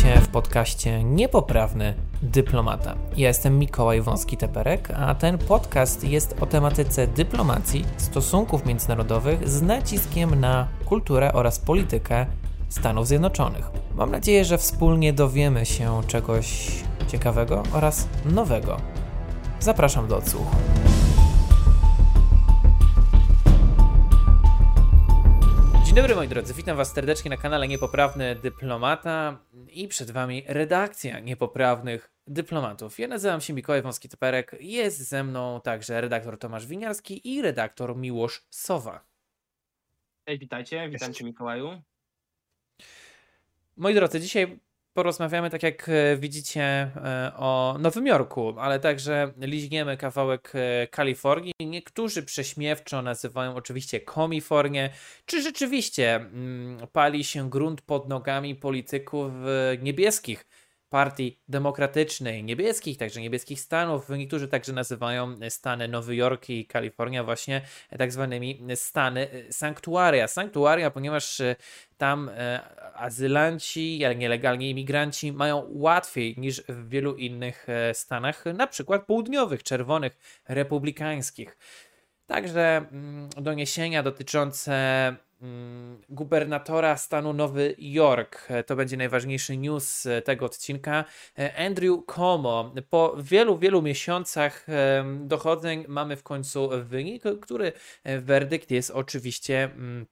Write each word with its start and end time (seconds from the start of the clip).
Witajcie 0.00 0.20
w 0.20 0.28
podcaście 0.28 1.04
Niepoprawny 1.04 1.94
Dyplomata. 2.22 2.96
Ja 3.16 3.28
jestem 3.28 3.58
Mikołaj 3.58 4.02
Wąski-Teperek, 4.02 4.92
a 4.96 5.14
ten 5.14 5.38
podcast 5.38 6.04
jest 6.04 6.36
o 6.42 6.46
tematyce 6.46 7.06
dyplomacji, 7.06 7.84
stosunków 7.96 8.66
międzynarodowych 8.66 9.48
z 9.48 9.62
naciskiem 9.62 10.40
na 10.40 10.68
kulturę 10.84 11.32
oraz 11.32 11.58
politykę 11.58 12.26
Stanów 12.68 13.06
Zjednoczonych. 13.06 13.70
Mam 13.94 14.10
nadzieję, 14.10 14.44
że 14.44 14.58
wspólnie 14.58 15.12
dowiemy 15.12 15.66
się 15.66 16.00
czegoś 16.06 16.70
ciekawego 17.08 17.62
oraz 17.72 18.08
nowego. 18.24 18.76
Zapraszam 19.60 20.08
do 20.08 20.16
odsłuchu. 20.16 20.56
Dzień 25.84 25.96
dobry 25.96 26.14
moi 26.14 26.28
drodzy, 26.28 26.54
witam 26.54 26.76
was 26.76 26.92
serdecznie 26.92 27.30
na 27.30 27.36
kanale 27.36 27.68
Niepoprawny 27.68 28.36
Dyplomata 28.36 29.36
i 29.72 29.88
przed 29.88 30.10
wami 30.10 30.44
redakcja 30.46 31.20
Niepoprawnych 31.20 32.12
Dyplomatów. 32.26 32.98
Ja 32.98 33.08
nazywam 33.08 33.40
się 33.40 33.52
Mikołaj 33.52 33.82
Wąski-Typerek, 33.82 34.56
jest 34.60 34.98
ze 35.08 35.24
mną 35.24 35.60
także 35.60 36.00
redaktor 36.00 36.38
Tomasz 36.38 36.66
Winiarski 36.66 37.34
i 37.34 37.42
redaktor 37.42 37.96
Miłosz 37.96 38.46
Sowa. 38.50 39.04
Cześć, 40.24 40.40
witajcie, 40.40 40.88
witam 40.88 41.14
cię 41.14 41.24
Mikołaju. 41.24 41.82
Moi 43.76 43.94
drodzy, 43.94 44.20
dzisiaj 44.20 44.58
porozmawiamy, 44.94 45.50
tak 45.50 45.62
jak 45.62 45.88
e, 45.88 46.16
widzicie, 46.16 46.62
e, 46.62 47.32
o 47.36 47.76
Nowym 47.80 48.06
Jorku, 48.06 48.54
ale 48.58 48.80
także 48.80 49.32
liźniemy 49.40 49.96
kawałek 49.96 50.52
e, 50.54 50.86
Kalifornii. 50.86 51.52
Niektórzy 51.60 52.22
prześmiewczo 52.22 53.02
nazywają 53.02 53.54
oczywiście 53.54 54.00
Komifornię. 54.00 54.90
Czy 55.26 55.42
rzeczywiście 55.42 56.14
mm, 56.14 56.86
pali 56.92 57.24
się 57.24 57.50
grunt 57.50 57.82
pod 57.82 58.08
nogami 58.08 58.54
polityków 58.54 59.32
niebieskich? 59.82 60.46
Partii 60.90 61.38
Demokratycznej 61.48 62.44
Niebieskich, 62.44 62.98
także 62.98 63.20
Niebieskich 63.20 63.60
Stanów. 63.60 64.08
Niektórzy 64.08 64.48
także 64.48 64.72
nazywają 64.72 65.36
stany 65.48 65.88
Nowy 65.88 66.16
Jork 66.16 66.50
i 66.50 66.66
Kalifornia 66.66 67.24
właśnie 67.24 67.60
tak 67.98 68.12
zwanymi 68.12 68.66
stany 68.74 69.28
sanktuaria. 69.50 70.28
Sanktuaria, 70.28 70.90
ponieważ 70.90 71.42
tam 71.98 72.28
e, 72.28 72.60
azylanci, 72.94 74.02
nielegalni 74.16 74.70
imigranci 74.70 75.32
mają 75.32 75.66
łatwiej 75.68 76.34
niż 76.38 76.62
w 76.68 76.88
wielu 76.88 77.16
innych 77.16 77.68
e, 77.68 77.94
stanach, 77.94 78.44
na 78.54 78.66
przykład 78.66 79.06
południowych, 79.06 79.62
czerwonych, 79.62 80.18
republikańskich. 80.48 81.56
Także 82.30 82.76
mm, 82.92 83.28
doniesienia 83.36 84.02
dotyczące 84.02 84.72
mm, 85.42 86.00
gubernatora 86.08 86.96
stanu 86.96 87.32
Nowy 87.32 87.74
Jork. 87.78 88.48
To 88.66 88.76
będzie 88.76 88.96
najważniejszy 88.96 89.56
news 89.56 90.06
e, 90.06 90.22
tego 90.22 90.46
odcinka. 90.46 91.04
Andrew 91.58 92.06
Cuomo. 92.06 92.74
Po 92.90 93.16
wielu, 93.18 93.58
wielu 93.58 93.82
miesiącach 93.82 94.66
dochodzeń 95.20 95.84
mamy 95.88 96.16
w 96.16 96.22
końcu 96.22 96.70
wynik, 96.84 97.22
który 97.42 97.72
werdykt 98.04 98.70
jest 98.70 98.90
oczywiście 98.90 99.64
mm, 99.64 100.06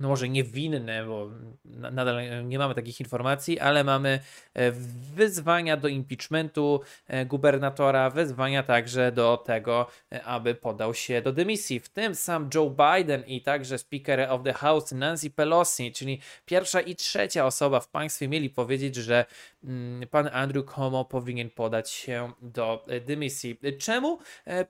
no 0.00 0.08
może 0.08 0.28
niewinne, 0.28 1.06
bo 1.06 1.30
nadal 1.64 2.46
nie 2.48 2.58
mamy 2.58 2.74
takich 2.74 3.00
informacji, 3.00 3.58
ale 3.58 3.84
mamy 3.84 4.20
e, 4.54 4.72
wyzwania 5.14 5.76
do 5.76 5.88
impeachmentu 5.88 6.80
e, 7.08 7.26
gubernatora, 7.26 8.10
wyzwania 8.10 8.62
także 8.62 9.12
do 9.12 9.36
tego, 9.36 9.86
e, 10.12 10.24
aby 10.24 10.54
podał 10.54 10.94
się 10.94 11.22
do 11.22 11.32
dymisji. 11.32 11.80
W 11.80 11.88
tym 11.88 12.14
sam 12.14 12.50
Joe 12.54 12.70
Biden 12.70 13.24
i 13.26 13.42
także 13.42 13.78
Speaker 13.78 14.20
of 14.30 14.42
the 14.42 14.52
House 14.52 14.92
Nancy 14.92 15.30
Pelosi, 15.30 15.92
czyli 15.92 16.20
pierwsza 16.44 16.80
i 16.80 16.96
trzecia 16.96 17.46
osoba 17.46 17.80
w 17.80 17.88
państwie 17.88 18.28
mieli 18.28 18.50
powiedzieć, 18.50 18.94
że 18.94 19.24
mm, 19.64 20.08
pan 20.08 20.28
Andrew 20.32 20.66
Cuomo 20.66 21.04
powinien 21.04 21.50
podać 21.50 21.90
się 21.90 22.32
do 22.42 22.86
dymisji. 23.06 23.60
Czemu? 23.78 24.18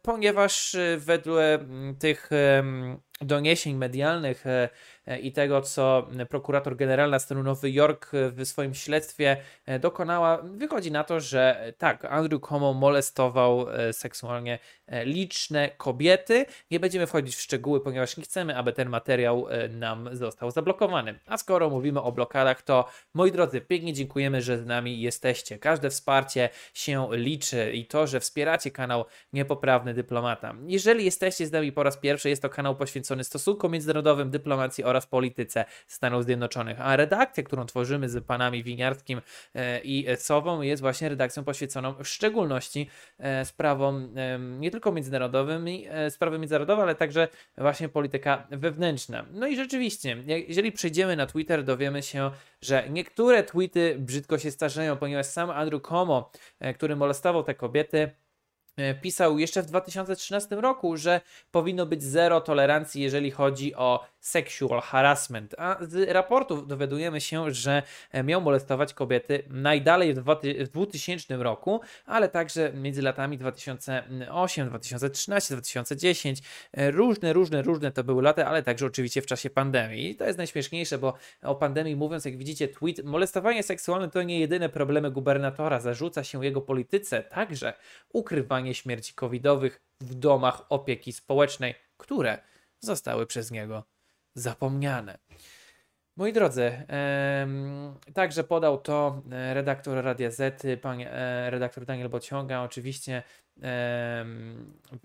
Ponieważ 0.03 0.77
według 0.99 1.39
mm, 1.39 1.97
tych 1.97 2.31
doniesień 3.21 3.77
medialnych 3.77 4.45
i 5.21 5.33
tego, 5.33 5.63
co 5.63 6.09
prokurator 6.29 6.77
generalna 6.77 7.19
stanu 7.19 7.43
Nowy 7.43 7.71
Jork 7.71 8.11
w 8.13 8.45
swoim 8.45 8.75
śledztwie 8.75 9.37
e, 9.67 9.79
dokonała, 9.79 10.43
wychodzi 10.43 10.93
na 10.93 11.05
to, 11.05 11.21
że 11.21 11.73
tak, 11.79 12.05
Andrew 12.05 12.41
Cuomo 12.41 12.73
molestował 12.75 13.67
seksualnie 13.93 14.59
liczne 15.05 15.71
kobiety. 15.77 16.47
Nie 16.71 16.81
będziemy 16.81 17.07
wchodzić 17.07 17.37
w 17.37 17.41
szczegóły, 17.41 17.81
ponieważ 17.81 18.17
nie 18.17 18.23
chcemy, 18.23 18.57
aby 18.57 18.73
ten 18.73 18.89
materiał 18.89 19.47
nam 19.71 20.09
został 20.13 20.51
zablokowany. 20.51 21.19
A 21.27 21.37
skoro 21.37 21.71
mówimy 21.71 22.03
o 22.03 22.13
blokadach, 22.13 22.63
to 22.63 22.89
moi 23.15 23.33
drodzy, 23.33 23.61
pięknie 23.61 23.93
dziękujemy, 23.93 24.43
że 24.43 24.59
z 24.59 24.67
nami 24.67 25.01
jesteście. 25.01 25.59
Każde 25.59 25.91
wsparcie 25.91 26.49
się 26.75 27.09
liczy 27.11 27.73
i 27.73 27.87
to, 27.87 28.07
że 28.07 28.21
wspieracie 28.21 28.71
kanał 28.71 29.05
Niepoprawny 29.33 29.95
Dyplomata. 29.95 30.55
Jeżeli 30.67 31.05
jesteście 31.05 31.47
z 31.47 31.53
nami 31.53 31.73
po 31.73 31.83
raz 31.83 31.97
pierwszy, 31.97 32.29
jest 32.29 32.43
to 32.43 32.49
kanał 32.49 32.77
poświęcony 32.77 33.25
stosunkom 33.25 33.73
międzynarodowym, 33.73 34.31
dyplomacji 34.31 34.85
oraz 34.85 34.96
polityce 35.05 35.65
Stanów 35.87 36.25
Zjednoczonych. 36.25 36.81
A 36.81 36.97
redakcja, 36.97 37.43
którą 37.43 37.67
tworzymy 37.67 38.09
z 38.09 38.25
panami 38.25 38.63
Winiarskim 38.63 39.21
e, 39.55 39.81
i 39.81 40.07
Sową, 40.17 40.63
jest 40.63 40.83
właśnie 40.83 41.09
redakcją 41.09 41.45
poświęconą 41.45 41.95
w 41.95 42.09
szczególności 42.09 42.89
e, 43.19 43.45
sprawom 43.45 44.15
nie 44.59 44.71
tylko 44.71 44.93
międzynarodowym, 44.93 45.67
e, 45.89 46.11
sprawy 46.11 46.39
międzynarodowe, 46.39 46.83
ale 46.83 46.95
także 46.95 47.29
właśnie 47.59 47.89
polityka 47.89 48.47
wewnętrzna. 48.51 49.27
No 49.33 49.47
i 49.47 49.57
rzeczywiście, 49.57 50.17
jeżeli 50.49 50.73
przejdziemy 50.73 51.17
na 51.17 51.27
Twitter, 51.27 51.65
dowiemy 51.65 52.03
się, 52.03 52.31
że 52.61 52.91
niektóre 52.91 53.43
tweety 53.43 53.97
brzydko 53.99 54.39
się 54.39 54.51
starzeją, 54.51 54.97
ponieważ 54.97 55.27
sam 55.27 55.51
Andrew 55.51 55.83
Como, 55.83 56.31
który 56.75 56.97
molestował 56.97 57.43
te 57.43 57.55
kobiety, 57.55 58.11
E, 58.77 58.95
pisał 58.95 59.39
jeszcze 59.39 59.63
w 59.63 59.67
2013 59.67 60.57
roku, 60.57 60.97
że 60.97 61.21
powinno 61.51 61.87
być 61.87 62.03
zero 62.03 62.41
tolerancji, 62.41 63.03
jeżeli 63.03 63.31
chodzi 63.31 63.75
o 63.75 64.07
sexual 64.27 64.81
harassment. 64.81 65.55
A 65.59 65.77
z 65.81 66.09
raportów 66.09 66.67
dowiadujemy 66.67 67.21
się, 67.21 67.51
że 67.51 67.83
e, 68.13 68.23
miał 68.23 68.41
molestować 68.41 68.95
kobiety 68.95 69.43
najdalej 69.51 70.15
w 70.15 70.69
2000 70.73 71.37
roku, 71.37 71.81
ale 72.07 72.29
także 72.29 72.73
między 72.73 73.03
latami 73.03 73.39
2008, 73.39 74.69
2013, 74.69 75.55
2010. 75.55 76.39
Różne, 76.73 77.33
różne, 77.33 77.63
różne 77.63 77.93
to 77.93 78.05
były 78.05 78.23
lata, 78.23 78.47
ale 78.47 78.63
także 78.63 78.87
oczywiście 78.87 79.23
w 79.23 79.27
czasie 79.27 79.51
pandemii. 79.51 80.11
I 80.11 80.17
to 80.17 80.25
jest 80.25 80.39
najśmieszniejsze, 80.39 80.99
bo 80.99 81.15
o 81.43 81.55
pandemii 81.55 81.97
mówiąc, 81.97 82.25
jak 82.25 82.37
widzicie, 82.37 82.69
tweet, 82.69 83.05
molestowanie 83.05 83.63
seksualne 83.63 84.11
to 84.11 84.23
nie 84.23 84.41
jedyne 84.41 84.69
problemy 84.69 85.11
gubernatora. 85.11 85.81
Zarzuca 85.81 86.25
się 86.25 86.45
jego 86.45 86.61
polityce 86.61 87.23
także 87.23 87.73
ukrywanie 88.13 88.75
śmierci 88.75 89.15
covidowych 89.15 89.81
w 90.01 90.15
domach 90.15 90.63
opieki 90.69 91.13
społecznej, 91.13 91.75
które 91.97 92.39
zostały 92.81 93.27
przez 93.27 93.51
niego 93.51 93.96
zapomniane. 94.37 95.19
Moi 96.17 96.33
drodzy, 96.33 96.73
także 98.15 98.45
podał 98.45 98.79
to 98.79 99.23
e, 99.33 99.55
redaktor 99.55 100.05
Radia 100.05 100.31
Z, 100.31 100.63
pan 100.83 101.01
e, 101.01 101.51
redaktor 101.51 101.85
Daniel 101.85 102.09
Bociąga. 102.09 102.63
Oczywiście 102.63 103.23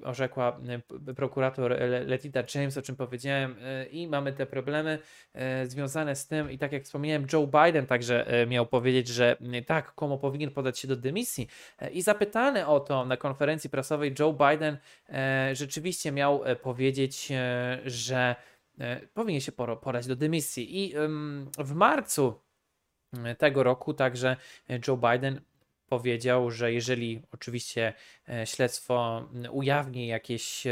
orzekła 0.03 0.59
e, 1.07 1.13
prokurator 1.13 1.77
Letita 2.05 2.43
James, 2.55 2.77
o 2.77 2.81
czym 2.81 2.95
powiedziałem, 2.95 3.55
i 3.91 4.07
mamy 4.07 4.33
te 4.33 4.45
problemy 4.45 4.99
związane 5.65 6.15
z 6.15 6.27
tym. 6.27 6.51
I 6.51 6.57
tak 6.57 6.71
jak 6.71 6.83
wspomniałem, 6.83 7.27
Joe 7.33 7.47
Biden 7.47 7.85
także 7.85 8.25
miał 8.47 8.65
powiedzieć, 8.65 9.07
że 9.07 9.37
tak, 9.65 9.95
komu 9.95 10.17
powinien 10.17 10.51
podać 10.51 10.79
się 10.79 10.87
do 10.87 10.95
dymisji. 10.95 11.47
I 11.91 12.01
zapytany 12.01 12.67
o 12.67 12.79
to 12.79 13.05
na 13.05 13.17
konferencji 13.17 13.69
prasowej, 13.69 14.15
Joe 14.19 14.33
Biden 14.33 14.77
rzeczywiście 15.53 16.11
miał 16.11 16.41
powiedzieć, 16.61 17.31
że 17.85 18.35
powinien 19.13 19.41
się 19.41 19.51
podać 19.81 20.07
do 20.07 20.15
dymisji. 20.15 20.85
I 20.85 20.93
w 21.57 21.73
marcu 21.73 22.41
e, 23.23 23.35
tego 23.35 23.63
roku 23.63 23.93
także 23.93 24.37
Joe 24.87 24.97
Biden 24.97 25.41
powiedział, 25.91 26.51
że 26.51 26.73
jeżeli 26.73 27.21
oczywiście 27.31 27.87
e, 27.87 27.93
śledztwo 28.45 29.27
ujawni 29.51 30.07
jakieś 30.07 30.63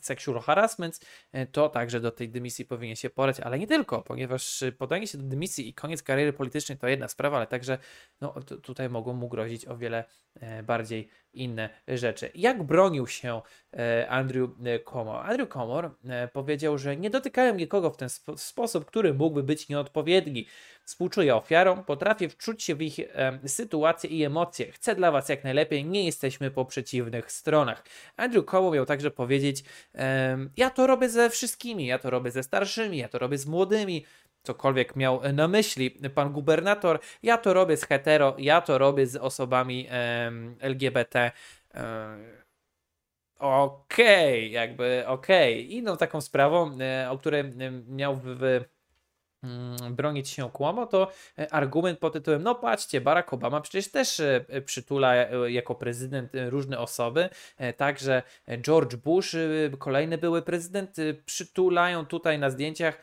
sexual 0.00 0.40
harassment, 0.40 1.00
to 1.52 1.68
także 1.68 2.00
do 2.00 2.10
tej 2.10 2.28
dymisji 2.28 2.64
powinien 2.64 2.96
się 2.96 3.10
podać, 3.10 3.40
ale 3.40 3.58
nie 3.58 3.66
tylko, 3.66 4.02
ponieważ 4.02 4.64
podanie 4.78 5.06
się 5.06 5.18
do 5.18 5.24
dymisji 5.24 5.68
i 5.68 5.74
koniec 5.74 6.02
kariery 6.02 6.32
politycznej 6.32 6.78
to 6.78 6.88
jedna 6.88 7.08
sprawa, 7.08 7.36
ale 7.36 7.46
także 7.46 7.78
no, 8.20 8.34
tutaj 8.62 8.88
mogą 8.88 9.12
mu 9.12 9.28
grozić 9.28 9.66
o 9.66 9.76
wiele 9.76 10.04
bardziej 10.62 11.08
inne 11.32 11.68
rzeczy. 11.88 12.30
Jak 12.34 12.62
bronił 12.62 13.06
się 13.06 13.42
e, 13.72 14.08
Andrew 14.08 14.50
Comor? 14.92 15.26
Andrew 15.26 15.48
Comor 15.48 15.90
e, 16.08 16.28
powiedział, 16.28 16.78
że 16.78 16.96
nie 16.96 17.10
dotykałem 17.10 17.56
nikogo 17.56 17.90
w 17.90 17.96
ten 17.96 18.06
sp 18.16 18.26
sposób, 18.36 18.84
który 18.84 19.14
mógłby 19.14 19.42
być 19.42 19.68
nieodpowiedni. 19.68 20.46
Współczuję 20.84 21.36
ofiarom, 21.36 21.84
potrafię 21.84 22.28
wczuć 22.28 22.62
się 22.62 22.74
w 22.74 22.82
ich 22.82 22.98
e, 23.00 23.38
sytuacje 23.46 24.10
i 24.10 24.24
emocje. 24.24 24.72
Chcę 24.72 24.94
dla 24.94 25.10
Was 25.10 25.28
jak 25.28 25.44
najlepiej, 25.44 25.84
nie 25.84 26.04
jesteśmy 26.04 26.50
po 26.50 26.64
przeciwnych 26.98 27.32
stronach. 27.32 27.84
Andrew 28.16 28.44
Comor 28.44 28.74
miał 28.74 28.86
także 28.86 29.10
powiedzieć, 29.10 29.64
ja 30.56 30.70
to 30.70 30.86
robię 30.86 31.08
ze 31.08 31.30
wszystkimi, 31.30 31.86
ja 31.86 31.98
to 31.98 32.10
robię 32.10 32.30
ze 32.30 32.42
starszymi, 32.42 32.98
ja 32.98 33.08
to 33.08 33.18
robię 33.18 33.38
z 33.38 33.46
młodymi, 33.46 34.04
cokolwiek 34.42 34.96
miał 34.96 35.20
na 35.32 35.48
myśli 35.48 35.90
pan 36.14 36.32
gubernator. 36.32 36.98
Ja 37.22 37.38
to 37.38 37.54
robię 37.54 37.76
z 37.76 37.84
hetero, 37.84 38.36
ja 38.38 38.60
to 38.60 38.78
robię 38.78 39.06
z 39.06 39.16
osobami 39.16 39.88
LGBT. 40.60 41.30
Okej, 43.38 44.38
okay, 44.38 44.48
jakby 44.48 45.04
okej. 45.06 45.54
Okay. 45.54 45.76
Inną 45.76 45.96
taką 45.96 46.20
sprawą, 46.20 46.78
o 47.10 47.18
której 47.18 47.44
miał 47.88 48.16
w 48.24 48.60
bronić 49.90 50.28
się 50.28 50.50
kłomo, 50.50 50.86
to 50.86 51.10
e, 51.38 51.52
argument 51.52 51.98
pod 51.98 52.12
tytułem, 52.12 52.42
no 52.42 52.54
patrzcie, 52.54 53.00
Barack 53.00 53.32
Obama 53.32 53.60
przecież 53.60 53.90
też 53.90 54.20
e, 54.20 54.44
e, 54.48 54.62
przytula 54.62 55.14
jako 55.48 55.74
prezydent 55.74 56.32
różne 56.48 56.78
osoby, 56.78 57.28
także 57.76 58.22
George 58.60 58.96
Bush, 58.96 59.36
kolejny 59.78 60.18
były 60.18 60.42
prezydent, 60.42 60.96
przytulają 61.24 62.06
tutaj 62.06 62.38
na 62.38 62.50
zdjęciach 62.50 63.02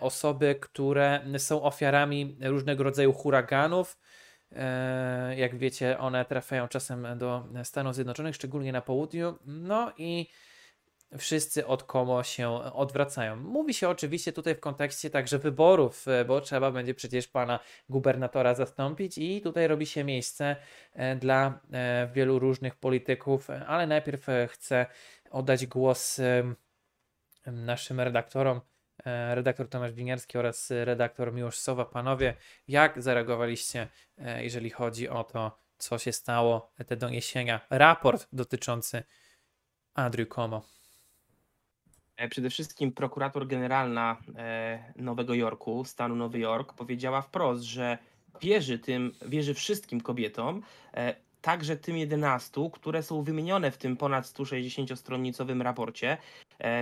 osoby, 0.00 0.54
które 0.60 1.20
są 1.38 1.62
ofiarami 1.62 2.36
różnego 2.40 2.84
rodzaju 2.84 3.12
huraganów, 3.12 3.98
jak 5.36 5.56
wiecie, 5.56 5.98
one 5.98 6.24
trafiają 6.24 6.68
czasem 6.68 7.06
do 7.18 7.44
Stanów 7.64 7.94
Zjednoczonych, 7.94 8.34
szczególnie 8.34 8.72
na 8.72 8.80
południu. 8.80 9.38
No 9.46 9.92
i 9.98 10.26
wszyscy 11.18 11.66
od 11.66 11.82
komo 11.82 12.22
się 12.22 12.50
odwracają. 12.72 13.36
Mówi 13.36 13.74
się 13.74 13.88
oczywiście 13.88 14.32
tutaj 14.32 14.54
w 14.54 14.60
kontekście 14.60 15.10
także 15.10 15.38
wyborów, 15.38 16.08
e, 16.08 16.24
bo 16.24 16.40
trzeba 16.40 16.70
będzie 16.70 16.94
przecież 16.94 17.28
pana 17.28 17.60
gubernatora 17.88 18.54
zastąpić 18.54 19.18
i 19.18 19.40
tutaj 19.40 19.68
robi 19.68 19.86
się 19.86 20.04
miejsce 20.04 20.56
e, 20.92 21.16
dla 21.16 21.60
e, 21.72 22.10
wielu 22.14 22.38
różnych 22.38 22.76
polityków, 22.76 23.50
ale 23.50 23.86
najpierw 23.86 24.26
chcę 24.48 24.86
oddać 25.30 25.66
głos 25.66 26.20
naszym 27.46 28.00
redaktorom, 28.00 28.60
redaktor 29.34 29.68
Tomasz 29.68 29.92
Winiarski 29.92 30.38
oraz 30.38 30.70
redaktor 30.70 31.32
Miłosz 31.32 31.58
Sowa. 31.58 31.84
Panowie, 31.84 32.34
jak 32.68 33.02
zareagowaliście, 33.02 33.88
jeżeli 34.38 34.70
chodzi 34.70 35.08
o 35.08 35.24
to, 35.24 35.58
co 35.78 35.98
się 35.98 36.12
stało, 36.12 36.72
te 36.86 36.96
doniesienia, 36.96 37.60
raport 37.70 38.28
dotyczący 38.32 39.02
Andrew 39.94 40.28
Como? 40.28 40.62
E, 42.16 42.28
przede 42.28 42.50
wszystkim 42.50 42.92
prokurator 42.92 43.46
generalna 43.46 44.16
e, 44.36 44.92
Nowego 44.96 45.34
Jorku, 45.34 45.84
stanu 45.84 46.16
Nowy 46.16 46.38
Jork, 46.38 46.72
powiedziała 46.74 47.22
wprost, 47.22 47.62
że 47.62 47.98
wierzy 48.40 48.78
tym, 48.78 49.12
wierzy 49.26 49.54
wszystkim 49.54 50.00
kobietom, 50.00 50.62
e, 50.94 51.14
także 51.40 51.76
tym 51.76 51.96
11, 51.96 52.70
które 52.72 53.02
są 53.02 53.22
wymienione 53.22 53.70
w 53.70 53.78
tym 53.78 53.96
ponad 53.96 54.24
160-stronnicowym 54.24 55.62
raporcie, 55.62 56.16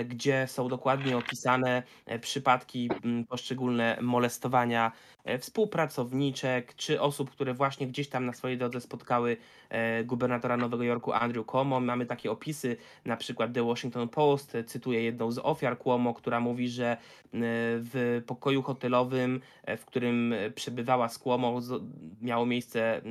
gdzie 0.05 0.47
są 0.47 0.69
dokładnie 0.69 1.17
opisane 1.17 1.83
przypadki 2.21 2.91
poszczególne 3.29 3.99
molestowania 4.01 4.93
E, 5.25 5.39
współpracowniczek 5.39 6.75
czy 6.75 7.01
osób, 7.01 7.31
które 7.31 7.55
właśnie 7.55 7.87
gdzieś 7.87 8.09
tam 8.09 8.27
na 8.27 8.33
swojej 8.33 8.59
drodze 8.59 8.81
spotkały 8.81 9.37
e, 9.69 10.05
gubernatora 10.05 10.57
Nowego 10.57 10.83
Jorku 10.85 11.13
Andrew 11.13 11.47
Cuomo. 11.47 11.81
Mamy 11.81 12.07
takie 12.07 12.31
opisy, 12.31 12.77
na 13.05 13.17
przykład 13.17 13.53
The 13.53 13.63
Washington 13.65 14.09
Post 14.09 14.57
cytuje 14.67 15.03
jedną 15.03 15.33
z 15.33 15.39
ofiar 15.39 15.79
Cuomo, 15.79 16.15
która 16.15 16.41
mówi, 16.41 16.69
że 16.69 16.91
e, 16.93 16.97
w 17.33 18.23
pokoju 18.27 18.63
hotelowym, 18.63 19.41
w 19.79 19.85
którym 19.85 20.35
przebywała 20.55 21.09
z 21.09 21.19
Cuomo, 21.19 21.61
miało 22.23 22.47
miejsce 22.47 23.03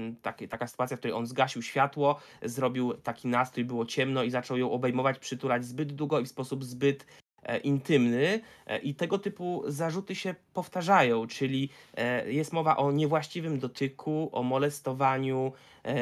taka 0.50 0.68
sytuacja, 0.68 0.98
w 0.98 1.00
której 1.00 1.18
on 1.18 1.26
zgasił 1.34 1.62
światło, 1.62 2.20
zrobił 2.42 2.94
taki 2.94 3.28
nastrój, 3.28 3.66
było 3.66 3.86
ciemno 3.86 4.24
i 4.24 4.32
zaczął 4.32 4.58
ją 4.58 4.72
obejmować, 4.72 5.20
przytulać 5.20 5.66
zbyt 5.66 5.94
długo 5.94 6.20
i 6.20 6.26
w 6.26 6.30
sposób 6.30 6.64
zbyt 6.64 7.06
E, 7.44 7.58
intymny 7.58 8.42
e, 8.68 8.80
i 8.80 8.96
tego 8.96 9.20
typu 9.20 9.64
zarzuty 9.68 10.16
się 10.16 10.36
powtarzają, 10.54 11.28
czyli 11.28 11.70
e, 11.98 12.32
jest 12.32 12.54
mowa 12.54 12.78
o 12.78 12.92
niewłaściwym 12.92 13.60
dotyku, 13.60 14.30
o 14.32 14.44
molestowaniu, 14.44 15.54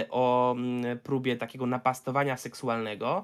o 0.10 0.52
mm, 0.52 1.00
próbie 1.00 1.38
takiego 1.38 1.66
napastowania 1.66 2.38
seksualnego. 2.38 3.24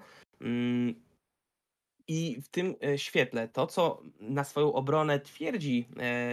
I 2.08 2.42
w 2.42 2.50
tym 2.50 2.76
świetle 2.98 3.48
to, 3.48 3.68
co 3.68 4.02
na 4.20 4.44
swoją 4.44 4.74
obronę 4.74 5.20
twierdzi 5.20 5.88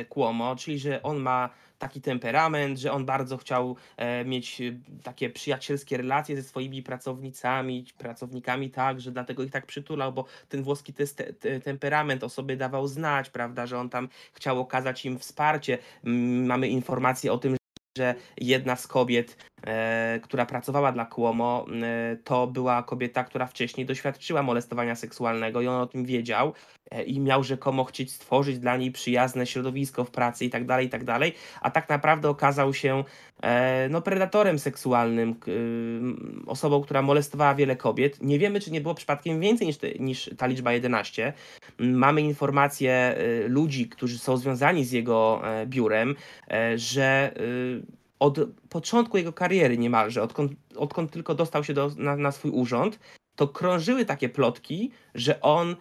Kłomo, 0.09 0.57
czyli 0.57 0.79
że 0.79 1.03
on 1.03 1.19
ma 1.19 1.51
taki 1.79 2.01
temperament, 2.01 2.79
że 2.79 2.93
on 2.93 3.05
bardzo 3.05 3.37
chciał 3.37 3.77
e, 3.97 4.25
mieć 4.25 4.61
e, 4.61 4.79
takie 5.03 5.31
przyjacielskie 5.31 5.97
relacje 5.97 6.37
ze 6.37 6.43
swoimi 6.43 6.83
pracownicami, 6.83 7.87
pracownikami 7.99 8.71
także, 8.71 9.13
dlatego 9.13 9.43
ich 9.43 9.51
tak 9.51 9.67
przytulał, 9.67 10.13
bo 10.13 10.25
ten 10.49 10.63
włoski 10.63 10.93
te, 10.93 11.07
te, 11.07 11.61
temperament 11.61 12.25
o 12.25 12.29
sobie 12.29 12.57
dawał 12.57 12.89
znać, 12.89 13.31
prawda, 13.31 13.67
że 13.67 13.79
on 13.79 13.89
tam 13.91 14.09
chciał 14.33 14.61
okazać 14.61 15.05
im 15.05 15.19
wsparcie. 15.19 15.79
Mamy 16.03 16.69
informacje 16.69 17.33
o 17.33 17.39
tym, 17.39 17.57
że 17.99 18.15
jedna 18.39 18.77
z 18.77 18.87
kobiet, 18.87 19.37
e, 19.54 19.54
która 20.23 20.47
pracowała 20.47 20.93
dla 20.93 21.07
Cuomo, 21.07 21.67
e, 21.83 22.17
to 22.25 22.47
była 22.47 22.83
kobieta, 22.83 23.25
która 23.25 23.47
wcześniej 23.47 23.87
doświadczyła 23.87 24.43
molestowania 24.43 24.95
seksualnego 24.95 25.61
i 25.61 25.67
on 25.67 25.81
o 25.81 25.87
tym 25.87 26.05
wiedział 26.05 26.53
e, 26.91 27.03
i 27.03 27.21
miał 27.21 27.45
rzekomo 27.45 27.85
chcieć 27.85 28.13
stworzyć 28.13 28.59
dla 28.59 28.77
niej 28.77 28.93
przyjazne 28.93 29.47
środowisko 29.47 30.05
w 30.05 30.11
pracy 30.11 30.45
i 30.45 30.51
tak 30.51 30.67
dalej, 30.67 30.87
i 30.87 30.91
tak 30.91 31.05
dalej, 31.05 31.33
a 31.61 31.71
tak 31.71 31.89
naprawdę 31.89 32.29
okazał 32.29 32.75
się 32.75 33.05
e, 33.43 33.89
no, 33.89 34.03
predatorem 34.03 34.59
seksualnym, 34.59 35.31
e, 35.31 35.35
osobą, 36.47 36.83
która 36.83 37.03
molestowała 37.03 37.55
wiele 37.55 37.77
kobiet. 37.77 38.23
Nie 38.23 38.39
wiemy, 38.39 38.61
czy 38.61 38.71
nie 38.71 38.81
było 38.81 38.95
przypadkiem 38.95 39.41
więcej 39.41 39.67
niż, 39.67 39.77
te, 39.77 39.91
niż 39.91 40.31
ta 40.39 40.47
liczba 40.47 40.73
11. 40.73 41.33
Mamy 41.79 42.23
informacje 42.23 42.93
e, 42.93 43.49
ludzi, 43.49 43.89
którzy 43.89 44.19
są 44.19 44.37
związani 44.37 44.85
z 44.85 44.93
jego 44.93 45.43
biurem, 45.67 46.15
że 46.77 47.35
od 48.19 48.39
początku 48.69 49.17
jego 49.17 49.33
kariery 49.33 49.79
niemalże, 49.79 50.23
odkąd, 50.23 50.53
odkąd 50.77 51.11
tylko 51.11 51.35
dostał 51.35 51.65
się 51.65 51.75
do, 51.75 51.91
na, 51.97 52.17
na 52.17 52.33
swój 52.33 52.51
urząd, 52.51 52.99
to 53.37 53.49
krążyły 53.49 54.05
takie 54.05 54.29
plotki, 54.29 54.91
że 55.15 55.41
on 55.41 55.77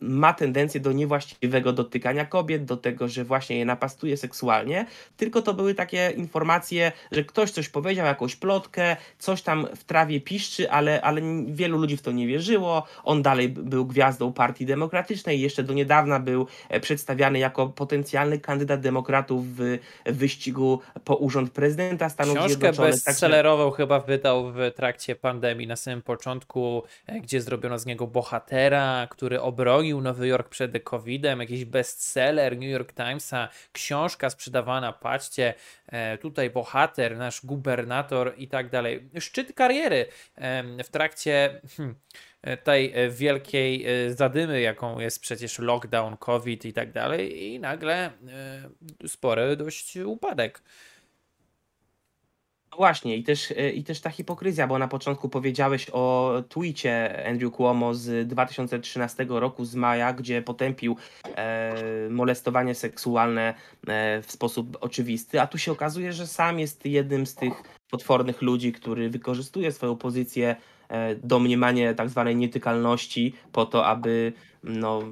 ma 0.00 0.32
tendencję 0.32 0.80
do 0.80 0.92
niewłaściwego 0.92 1.72
dotykania 1.72 2.24
kobiet, 2.24 2.64
do 2.64 2.76
tego, 2.76 3.08
że 3.08 3.24
właśnie 3.24 3.58
je 3.58 3.64
napastuje 3.64 4.16
seksualnie, 4.16 4.86
tylko 5.16 5.42
to 5.42 5.54
były 5.54 5.74
takie 5.74 6.12
informacje, 6.16 6.92
że 7.12 7.24
ktoś 7.24 7.50
coś 7.50 7.68
powiedział, 7.68 8.06
jakąś 8.06 8.36
plotkę, 8.36 8.96
coś 9.18 9.42
tam 9.42 9.66
w 9.76 9.84
trawie 9.84 10.20
piszczy, 10.20 10.70
ale, 10.70 11.02
ale 11.02 11.20
wielu 11.46 11.78
ludzi 11.78 11.96
w 11.96 12.02
to 12.02 12.12
nie 12.12 12.26
wierzyło. 12.26 12.86
On 13.04 13.22
dalej 13.22 13.48
był 13.48 13.86
gwiazdą 13.86 14.32
Partii 14.32 14.66
Demokratycznej, 14.66 15.40
jeszcze 15.40 15.62
do 15.62 15.72
niedawna 15.72 16.20
był 16.20 16.46
e, 16.68 16.80
przedstawiany 16.80 17.38
jako 17.38 17.66
potencjalny 17.66 18.38
kandydat 18.38 18.80
demokratów 18.80 19.44
w 19.56 19.78
wyścigu 20.06 20.80
po 21.04 21.16
urząd 21.16 21.52
prezydenta 21.52 22.08
Stanów 22.08 22.34
Książkę 22.34 22.48
Zjednoczonych. 22.48 22.90
Książkę 22.90 23.10
bestsellerową 23.10 23.64
także... 23.64 23.76
chyba 23.76 24.00
wydał 24.00 24.52
w 24.52 24.58
trakcie 24.76 25.16
pandemii 25.16 25.66
na 25.66 25.76
samym 25.76 26.02
początku, 26.02 26.82
e, 27.06 27.20
gdzie 27.20 27.40
zrobiono 27.40 27.78
z 27.78 27.86
niego 27.86 28.06
bohatera, 28.06 29.06
który 29.10 29.40
obronił 29.40 29.85
bronił 29.86 30.00
Nowy 30.00 30.28
Jork 30.28 30.48
przed 30.48 30.84
COVID-em, 30.84 31.40
jakiś 31.40 31.64
bestseller 31.64 32.58
New 32.58 32.70
York 32.70 32.92
Timesa, 32.92 33.48
książka 33.72 34.30
sprzedawana, 34.30 34.92
patrzcie, 34.92 35.54
e, 35.86 36.18
tutaj 36.18 36.50
bohater, 36.50 37.16
nasz 37.16 37.46
gubernator 37.46 38.34
i 38.36 38.48
tak 38.48 38.70
dalej. 38.70 39.08
Szczyt 39.20 39.52
kariery 39.52 40.06
w 40.84 40.88
trakcie 40.90 41.60
hmm, 41.76 41.96
tej 42.64 42.94
wielkiej 43.10 43.86
e, 43.86 44.14
zadymy, 44.14 44.60
jaką 44.60 45.00
jest 45.00 45.20
przecież 45.20 45.58
lockdown, 45.58 46.16
COVID 46.16 46.64
i 46.64 46.72
tak 46.72 46.92
dalej 46.92 47.44
i 47.44 47.60
nagle 47.60 48.06
e, 48.06 49.08
spory 49.08 49.56
dość 49.56 49.96
upadek. 49.96 50.62
Właśnie, 52.72 53.16
i 53.16 53.22
też, 53.22 53.50
e, 53.50 53.70
i 53.70 53.84
też 53.84 54.00
ta 54.00 54.10
hipokryzja, 54.10 54.66
bo 54.66 54.78
na 54.78 54.88
początku 54.88 55.28
powiedziałeś 55.28 55.90
o 55.92 56.34
tweetie 56.48 57.26
Andrew 57.28 57.52
Cuomo 57.52 57.94
z 57.94 58.28
2013 58.28 59.26
roku, 59.28 59.64
z 59.64 59.74
maja, 59.74 60.12
gdzie 60.12 60.42
potępił 60.42 60.96
e, 61.24 61.74
molestowanie 62.10 62.74
seksualne 62.74 63.54
e, 63.86 64.22
w 64.22 64.32
sposób 64.32 64.78
oczywisty, 64.80 65.40
a 65.40 65.46
tu 65.46 65.58
się 65.58 65.72
okazuje, 65.72 66.12
że 66.12 66.26
sam 66.26 66.58
jest 66.58 66.86
jednym 66.86 67.26
z 67.26 67.34
tych 67.34 67.52
potwornych 67.90 68.42
ludzi, 68.42 68.72
który 68.72 69.10
wykorzystuje 69.10 69.72
swoją 69.72 69.96
pozycję 69.96 70.56
e, 70.88 71.14
do 71.14 71.38
mniemania 71.38 71.94
tak 71.94 72.10
zwanej 72.10 72.36
nietykalności 72.36 73.34
po 73.52 73.66
to, 73.66 73.86
aby 73.86 74.32
no, 74.62 75.02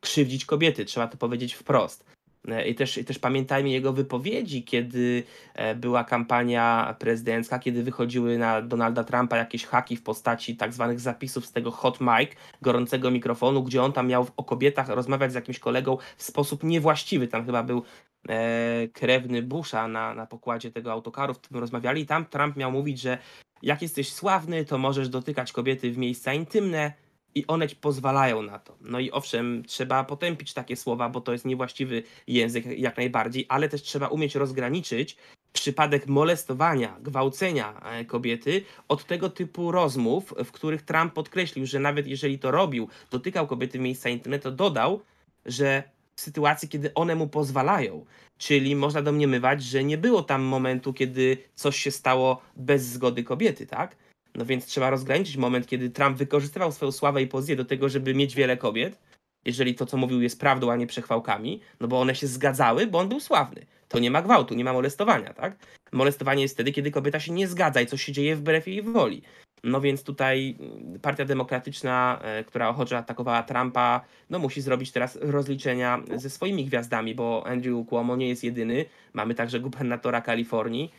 krzywdzić 0.00 0.44
kobiety, 0.44 0.84
trzeba 0.84 1.08
to 1.08 1.16
powiedzieć 1.16 1.54
wprost. 1.54 2.04
E, 2.48 2.68
I 2.68 2.74
też, 2.74 2.98
I 2.98 3.04
też 3.04 3.18
pamiętajmy 3.18 3.70
jego 3.70 3.92
wypowiedzi, 3.92 4.64
kiedy 4.64 5.22
e, 5.54 5.74
była 5.74 6.04
kampania 6.04 6.96
prezydencka, 6.98 7.58
kiedy 7.58 7.82
wychodziły 7.82 8.38
na 8.38 8.62
Donalda 8.62 9.04
Trumpa 9.04 9.36
jakieś 9.36 9.66
haki 9.66 9.96
w 9.96 10.02
postaci 10.02 10.56
tak 10.56 10.72
zwanych 10.72 11.00
zapisów 11.00 11.46
z 11.46 11.52
tego 11.52 11.70
hot 11.70 11.98
mic, 12.00 12.30
gorącego 12.62 13.10
mikrofonu, 13.10 13.62
gdzie 13.62 13.82
on 13.82 13.92
tam 13.92 14.08
miał 14.08 14.26
o 14.36 14.44
kobietach 14.44 14.88
rozmawiać 14.88 15.32
z 15.32 15.34
jakimś 15.34 15.58
kolegą 15.58 15.98
w 16.16 16.22
sposób 16.22 16.62
niewłaściwy. 16.62 17.28
Tam 17.28 17.46
chyba 17.46 17.62
był 17.62 17.82
e, 18.28 18.88
krewny 18.88 19.42
Busha 19.42 19.88
na, 19.88 20.14
na 20.14 20.26
pokładzie 20.26 20.70
tego 20.70 20.92
autokaru, 20.92 21.34
w 21.34 21.40
którym 21.40 21.60
rozmawiali. 21.60 22.02
I 22.02 22.06
tam 22.06 22.24
Trump 22.24 22.56
miał 22.56 22.72
mówić, 22.72 23.00
że 23.00 23.18
jak 23.62 23.82
jesteś 23.82 24.12
sławny, 24.12 24.64
to 24.64 24.78
możesz 24.78 25.08
dotykać 25.08 25.52
kobiety 25.52 25.90
w 25.90 25.98
miejsca 25.98 26.34
intymne, 26.34 26.92
i 27.34 27.46
one 27.46 27.68
ci 27.68 27.76
pozwalają 27.76 28.42
na 28.42 28.58
to. 28.58 28.76
No 28.80 29.00
i 29.00 29.10
owszem, 29.10 29.62
trzeba 29.66 30.04
potępić 30.04 30.54
takie 30.54 30.76
słowa, 30.76 31.08
bo 31.08 31.20
to 31.20 31.32
jest 31.32 31.44
niewłaściwy 31.44 32.02
język 32.26 32.66
jak 32.78 32.96
najbardziej, 32.96 33.46
ale 33.48 33.68
też 33.68 33.82
trzeba 33.82 34.08
umieć 34.08 34.34
rozgraniczyć 34.34 35.16
przypadek 35.52 36.06
molestowania, 36.06 36.96
gwałcenia 37.00 37.80
e, 37.80 38.04
kobiety 38.04 38.64
od 38.88 39.04
tego 39.04 39.30
typu 39.30 39.72
rozmów, 39.72 40.34
w 40.44 40.52
których 40.52 40.82
Trump 40.82 41.12
podkreślił, 41.14 41.66
że 41.66 41.80
nawet 41.80 42.06
jeżeli 42.06 42.38
to 42.38 42.50
robił, 42.50 42.88
dotykał 43.10 43.46
kobiety 43.46 43.78
miejsca 43.78 44.08
intymne, 44.08 44.38
to 44.38 44.50
dodał, 44.50 45.00
że 45.46 45.82
w 46.14 46.20
sytuacji, 46.20 46.68
kiedy 46.68 46.94
one 46.94 47.14
mu 47.14 47.28
pozwalają. 47.28 48.04
Czyli 48.38 48.76
można 48.76 49.02
domniemywać, 49.02 49.62
że 49.62 49.84
nie 49.84 49.98
było 49.98 50.22
tam 50.22 50.42
momentu, 50.42 50.92
kiedy 50.92 51.36
coś 51.54 51.76
się 51.76 51.90
stało 51.90 52.42
bez 52.56 52.82
zgody 52.82 53.24
kobiety, 53.24 53.66
tak? 53.66 53.96
No 54.34 54.44
więc 54.44 54.66
trzeba 54.66 54.90
rozgraniczyć 54.90 55.36
moment, 55.36 55.66
kiedy 55.66 55.90
Trump 55.90 56.18
wykorzystywał 56.18 56.72
swoją 56.72 56.92
sławę 56.92 57.22
i 57.22 57.26
pozycję 57.26 57.56
do 57.56 57.64
tego, 57.64 57.88
żeby 57.88 58.14
mieć 58.14 58.34
wiele 58.34 58.56
kobiet, 58.56 58.98
jeżeli 59.44 59.74
to, 59.74 59.86
co 59.86 59.96
mówił, 59.96 60.22
jest 60.22 60.40
prawdą, 60.40 60.70
a 60.70 60.76
nie 60.76 60.86
przechwałkami, 60.86 61.60
no 61.80 61.88
bo 61.88 62.00
one 62.00 62.14
się 62.14 62.26
zgadzały, 62.26 62.86
bo 62.86 62.98
on 62.98 63.08
był 63.08 63.20
sławny. 63.20 63.66
To 63.88 63.98
nie 63.98 64.10
ma 64.10 64.22
gwałtu, 64.22 64.54
nie 64.54 64.64
ma 64.64 64.72
molestowania, 64.72 65.34
tak? 65.34 65.56
Molestowanie 65.92 66.42
jest 66.42 66.54
wtedy, 66.54 66.72
kiedy 66.72 66.90
kobieta 66.90 67.20
się 67.20 67.32
nie 67.32 67.48
zgadza 67.48 67.80
i 67.80 67.86
coś 67.86 68.02
się 68.02 68.12
dzieje 68.12 68.36
wbrew 68.36 68.66
jej 68.66 68.82
woli. 68.82 69.22
No 69.64 69.80
więc 69.80 70.02
tutaj 70.04 70.56
mm, 70.60 71.00
Partia 71.00 71.24
Demokratyczna, 71.24 72.18
e, 72.22 72.44
która 72.44 72.68
ochoczo 72.68 72.96
atakowała 72.96 73.42
Trumpa, 73.42 74.00
no 74.30 74.38
musi 74.38 74.60
zrobić 74.60 74.92
teraz 74.92 75.18
rozliczenia 75.20 76.02
ze 76.16 76.30
swoimi 76.30 76.64
gwiazdami, 76.64 77.14
bo 77.14 77.46
Andrew 77.46 77.88
Cuomo 77.88 78.16
nie 78.16 78.28
jest 78.28 78.44
jedyny. 78.44 78.84
Mamy 79.12 79.34
także 79.34 79.60
gubernatora 79.60 80.20
Kalifornii, 80.20 80.92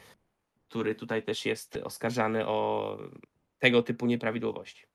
który 0.74 0.96
tutaj 0.96 1.24
też 1.24 1.46
jest 1.46 1.80
oskarżany 1.84 2.48
o 2.48 2.98
tego 3.60 3.84
typu 3.84 4.06
nieprawidłowości. 4.06 4.86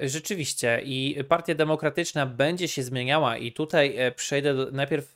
Rzeczywiście 0.00 0.80
i 0.84 1.24
Partia 1.28 1.54
Demokratyczna 1.54 2.26
będzie 2.26 2.68
się 2.68 2.82
zmieniała 2.82 3.36
i 3.36 3.52
tutaj 3.52 3.96
e, 3.96 4.12
przejdę 4.12 4.54
do, 4.54 4.70
najpierw 4.70 5.14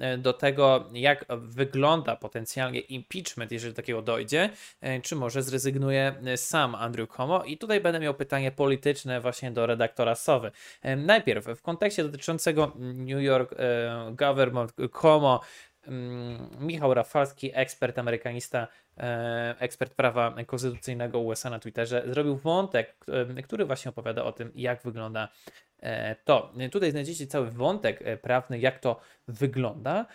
e, 0.00 0.18
do 0.18 0.32
tego, 0.32 0.90
jak 0.92 1.24
wygląda 1.36 2.16
potencjalnie 2.16 2.80
impeachment, 2.80 3.52
jeżeli 3.52 3.72
do 3.72 3.76
takiego 3.76 4.02
dojdzie, 4.02 4.50
e, 4.80 5.00
czy 5.00 5.16
może 5.16 5.42
zrezygnuje 5.42 6.14
sam 6.36 6.74
Andrew 6.74 7.08
Cuomo 7.08 7.44
i 7.44 7.58
tutaj 7.58 7.80
będę 7.80 8.00
miał 8.00 8.14
pytanie 8.14 8.52
polityczne 8.52 9.20
właśnie 9.20 9.50
do 9.50 9.66
redaktora 9.66 10.14
Sowy. 10.14 10.50
Najpierw 10.96 11.44
w 11.44 11.62
kontekście 11.62 12.04
dotyczącego 12.04 12.72
New 12.78 13.22
York 13.22 13.54
Government 14.12 14.72
Cuomo 15.00 15.40
mm, 15.40 15.75
Michał 16.60 16.94
Rafalski, 16.94 17.50
ekspert 17.54 17.98
amerykanista, 17.98 18.68
E, 18.98 19.54
ekspert 19.58 19.94
prawa 19.94 20.34
konstytucyjnego 20.46 21.20
USA 21.20 21.50
na 21.50 21.58
Twitterze, 21.58 22.02
zrobił 22.06 22.36
wątek, 22.36 22.96
e, 23.36 23.42
który 23.42 23.64
właśnie 23.64 23.88
opowiada 23.88 24.24
o 24.24 24.32
tym, 24.32 24.52
jak 24.54 24.82
wygląda 24.82 25.28
to. 26.24 26.52
Tutaj 26.72 26.90
znajdziecie 26.90 27.26
cały 27.26 27.50
wątek 27.50 28.20
prawny, 28.22 28.58
jak 28.58 28.78
to 28.78 29.00
wygląda. 29.28 30.06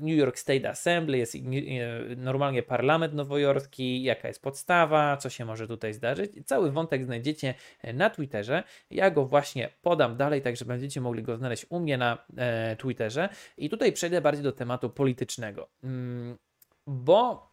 New 0.00 0.16
York 0.16 0.38
State 0.38 0.70
Assembly 0.70 1.18
jest 1.18 1.36
normalnie 2.16 2.62
parlament 2.62 3.14
nowojorski, 3.14 4.02
jaka 4.02 4.28
jest 4.28 4.42
podstawa, 4.42 5.16
co 5.16 5.30
się 5.30 5.44
może 5.44 5.66
tutaj 5.66 5.92
zdarzyć. 5.92 6.32
Cały 6.46 6.72
wątek 6.72 7.04
znajdziecie 7.04 7.54
na 7.94 8.10
Twitterze. 8.10 8.62
Ja 8.90 9.10
go 9.10 9.26
właśnie 9.26 9.68
podam 9.82 10.16
dalej, 10.16 10.42
także 10.42 10.64
będziecie 10.64 11.00
mogli 11.00 11.22
go 11.22 11.36
znaleźć 11.36 11.66
u 11.68 11.80
mnie 11.80 11.98
na 11.98 12.18
Twitterze. 12.78 13.28
I 13.56 13.70
tutaj 13.70 13.92
przejdę 13.92 14.20
bardziej 14.20 14.44
do 14.44 14.52
tematu 14.52 14.90
politycznego, 14.90 15.68
mm, 15.84 16.36
bo 16.86 17.50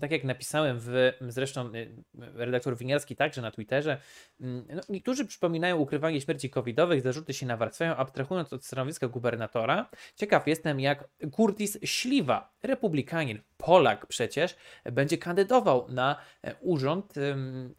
tak 0.00 0.10
jak 0.10 0.24
napisałem 0.24 0.76
w, 0.80 1.12
zresztą 1.20 1.74
y, 1.74 2.04
redaktor 2.14 2.76
Winiarski 2.76 3.16
także 3.16 3.42
na 3.42 3.50
Twitterze, 3.50 4.00
mm, 4.40 4.66
no, 4.74 4.82
niektórzy 4.88 5.24
przypominają 5.24 5.76
ukrywanie 5.76 6.20
śmierci 6.20 6.50
covidowych, 6.50 7.02
zarzuty 7.02 7.34
się 7.34 7.46
nawarstwiają, 7.46 7.96
abstrahując 7.96 8.52
od 8.52 8.64
stanowiska 8.64 9.08
gubernatora. 9.08 9.90
Ciekaw 10.16 10.46
jestem, 10.46 10.80
jak 10.80 11.08
Curtis 11.36 11.78
Śliwa, 11.84 12.52
republikanin, 12.62 13.40
Polak 13.56 14.06
przecież, 14.06 14.56
będzie 14.84 15.18
kandydował 15.18 15.86
na 15.88 16.16
e, 16.42 16.54
urząd 16.60 17.14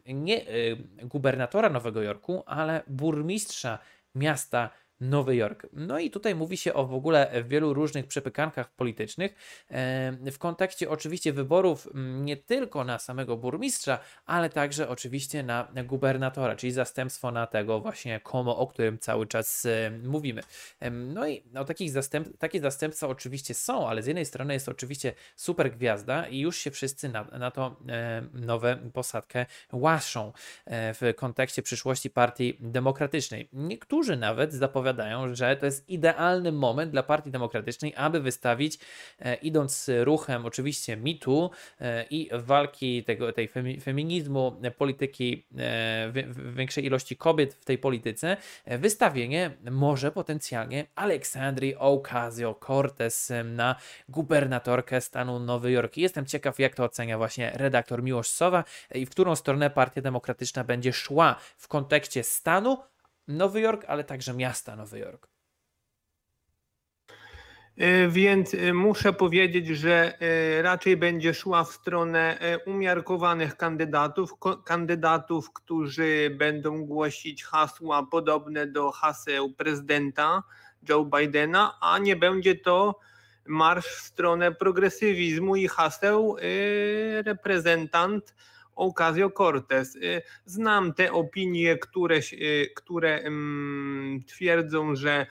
nie 0.06 0.50
y, 0.50 0.78
gubernatora 1.04 1.70
Nowego 1.70 2.02
Jorku, 2.02 2.44
ale 2.46 2.84
burmistrza 2.88 3.80
miasta 4.16 4.70
Nowy 5.02 5.36
Jork. 5.36 5.68
No 5.74 6.00
i 6.00 6.12
tutaj 6.12 6.36
mówi 6.36 6.58
się 6.58 6.74
o 6.74 6.86
w 6.86 6.94
ogóle 6.94 7.44
wielu 7.48 7.74
różnych 7.74 8.08
przepykankach 8.08 8.72
politycznych 8.72 9.36
w 10.32 10.38
kontekście 10.38 10.90
oczywiście 10.90 11.34
wyborów 11.34 11.88
nie 11.96 12.38
tylko 12.38 12.84
na 12.84 13.00
samego 13.00 13.38
burmistrza, 13.38 14.00
ale 14.26 14.50
także 14.50 14.90
oczywiście 14.90 15.44
na 15.44 15.68
gubernatora, 15.86 16.56
czyli 16.56 16.72
zastępstwo 16.72 17.32
na 17.32 17.48
tego 17.48 17.80
właśnie 17.80 18.20
komo, 18.20 18.58
o 18.58 18.68
którym 18.68 19.00
cały 19.00 19.28
czas 19.28 19.68
mówimy. 20.04 20.42
No 20.92 21.28
i 21.28 21.44
o 21.56 21.66
takich 21.66 21.92
zastęp 21.92 22.38
takie 22.38 22.60
zastępstwa 22.60 23.08
oczywiście 23.08 23.54
są, 23.54 23.88
ale 23.88 24.04
z 24.04 24.08
jednej 24.08 24.26
strony 24.26 24.54
jest 24.54 24.70
oczywiście 24.70 25.14
super 25.36 25.72
gwiazda 25.72 26.28
i 26.28 26.40
już 26.40 26.58
się 26.58 26.72
wszyscy 26.72 27.10
na, 27.10 27.24
na 27.24 27.52
to 27.52 27.76
nowe 28.34 28.78
posadkę 28.94 29.46
łaszą 29.72 30.34
e, 30.66 30.94
w 30.94 31.14
kontekście 31.16 31.62
przyszłości 31.62 32.10
partii 32.10 32.58
demokratycznej. 32.60 33.50
Niektórzy 33.54 34.18
nawet 34.18 34.54
zapowiadają 34.54 34.89
zapowiadają, 34.90 35.36
że 35.36 35.56
to 35.56 35.66
jest 35.66 35.90
idealny 35.90 36.52
moment 36.52 36.92
dla 36.92 37.04
Partii 37.04 37.32
Demokratycznej, 37.32 37.94
aby 37.96 38.20
wystawić, 38.20 38.80
e, 39.20 39.36
idąc 39.36 39.90
ruchem 40.04 40.46
oczywiście 40.46 40.98
mitu 40.98 41.52
e, 41.82 42.06
i 42.10 42.30
walki 42.34 43.04
tego, 43.04 43.34
tej 43.34 43.50
feminizmu, 43.82 44.60
e, 44.64 44.72
polityki 44.72 45.46
większej 46.56 46.86
ilości 46.86 47.18
kobiet 47.18 47.54
w 47.54 47.66
tej 47.66 47.78
polityce, 47.78 48.38
wystawienie 48.66 49.52
może 49.72 50.12
potencjalnie 50.12 50.86
Aleksandrii 50.96 51.76
Ocasio-Cortez 51.76 53.44
na 53.46 53.76
gubernatorkę 54.10 55.02
stanu 55.02 55.40
Nowy 55.40 55.72
Jork. 55.72 55.98
Jestem 55.98 56.26
ciekaw, 56.26 56.60
jak 56.60 56.76
to 56.76 56.84
ocenia 56.84 57.18
właśnie 57.18 57.52
redaktor 57.56 58.04
Miłosz 58.04 58.30
Sowa 58.30 58.64
i 58.96 59.06
w 59.06 59.10
którą 59.10 59.36
stronę 59.36 59.70
Partia 59.70 60.02
Demokratyczna 60.02 60.64
będzie 60.64 60.94
szła 60.94 61.36
w 61.58 61.68
kontekście 61.68 62.24
stanu, 62.24 62.78
Nowy 63.30 63.62
Jork, 63.62 63.86
ale 63.88 64.04
także 64.04 64.34
miasta 64.34 64.76
Nowy 64.76 65.00
Jork. 65.00 65.28
E, 67.78 68.08
więc 68.08 68.54
e, 68.54 68.74
muszę 68.74 69.14
powiedzieć, 69.14 69.68
że 69.68 70.20
e, 70.20 70.62
raczej 70.62 70.98
będzie 70.98 71.34
szła 71.34 71.64
w 71.64 71.72
stronę 71.72 72.40
umiarkowanych 72.66 73.58
kandydatów, 73.58 74.34
kandydatów, 74.66 75.54
którzy 75.54 76.36
będą 76.38 76.86
głosić 76.86 77.44
hasła 77.44 78.06
podobne 78.06 78.68
do 78.68 78.92
haseł 78.92 79.54
prezydenta 79.54 80.44
Joe 80.90 81.06
Bidena, 81.06 81.78
a 81.82 81.98
nie 81.98 82.16
będzie 82.16 82.56
to 82.56 83.00
marsz 83.48 83.88
w 83.88 84.02
stronę 84.02 84.52
progresywizmu 84.52 85.56
i 85.56 85.68
haseł 85.68 86.36
reprezentant 87.26 88.36
Ocasio-Cortez. 88.80 89.96
Y, 89.96 90.22
znam 90.46 90.94
te 90.94 91.12
opinie, 91.12 91.78
które, 91.78 92.18
y, 92.34 92.70
które 92.76 93.24
twierdzą, 94.28 94.96
że 94.96 95.26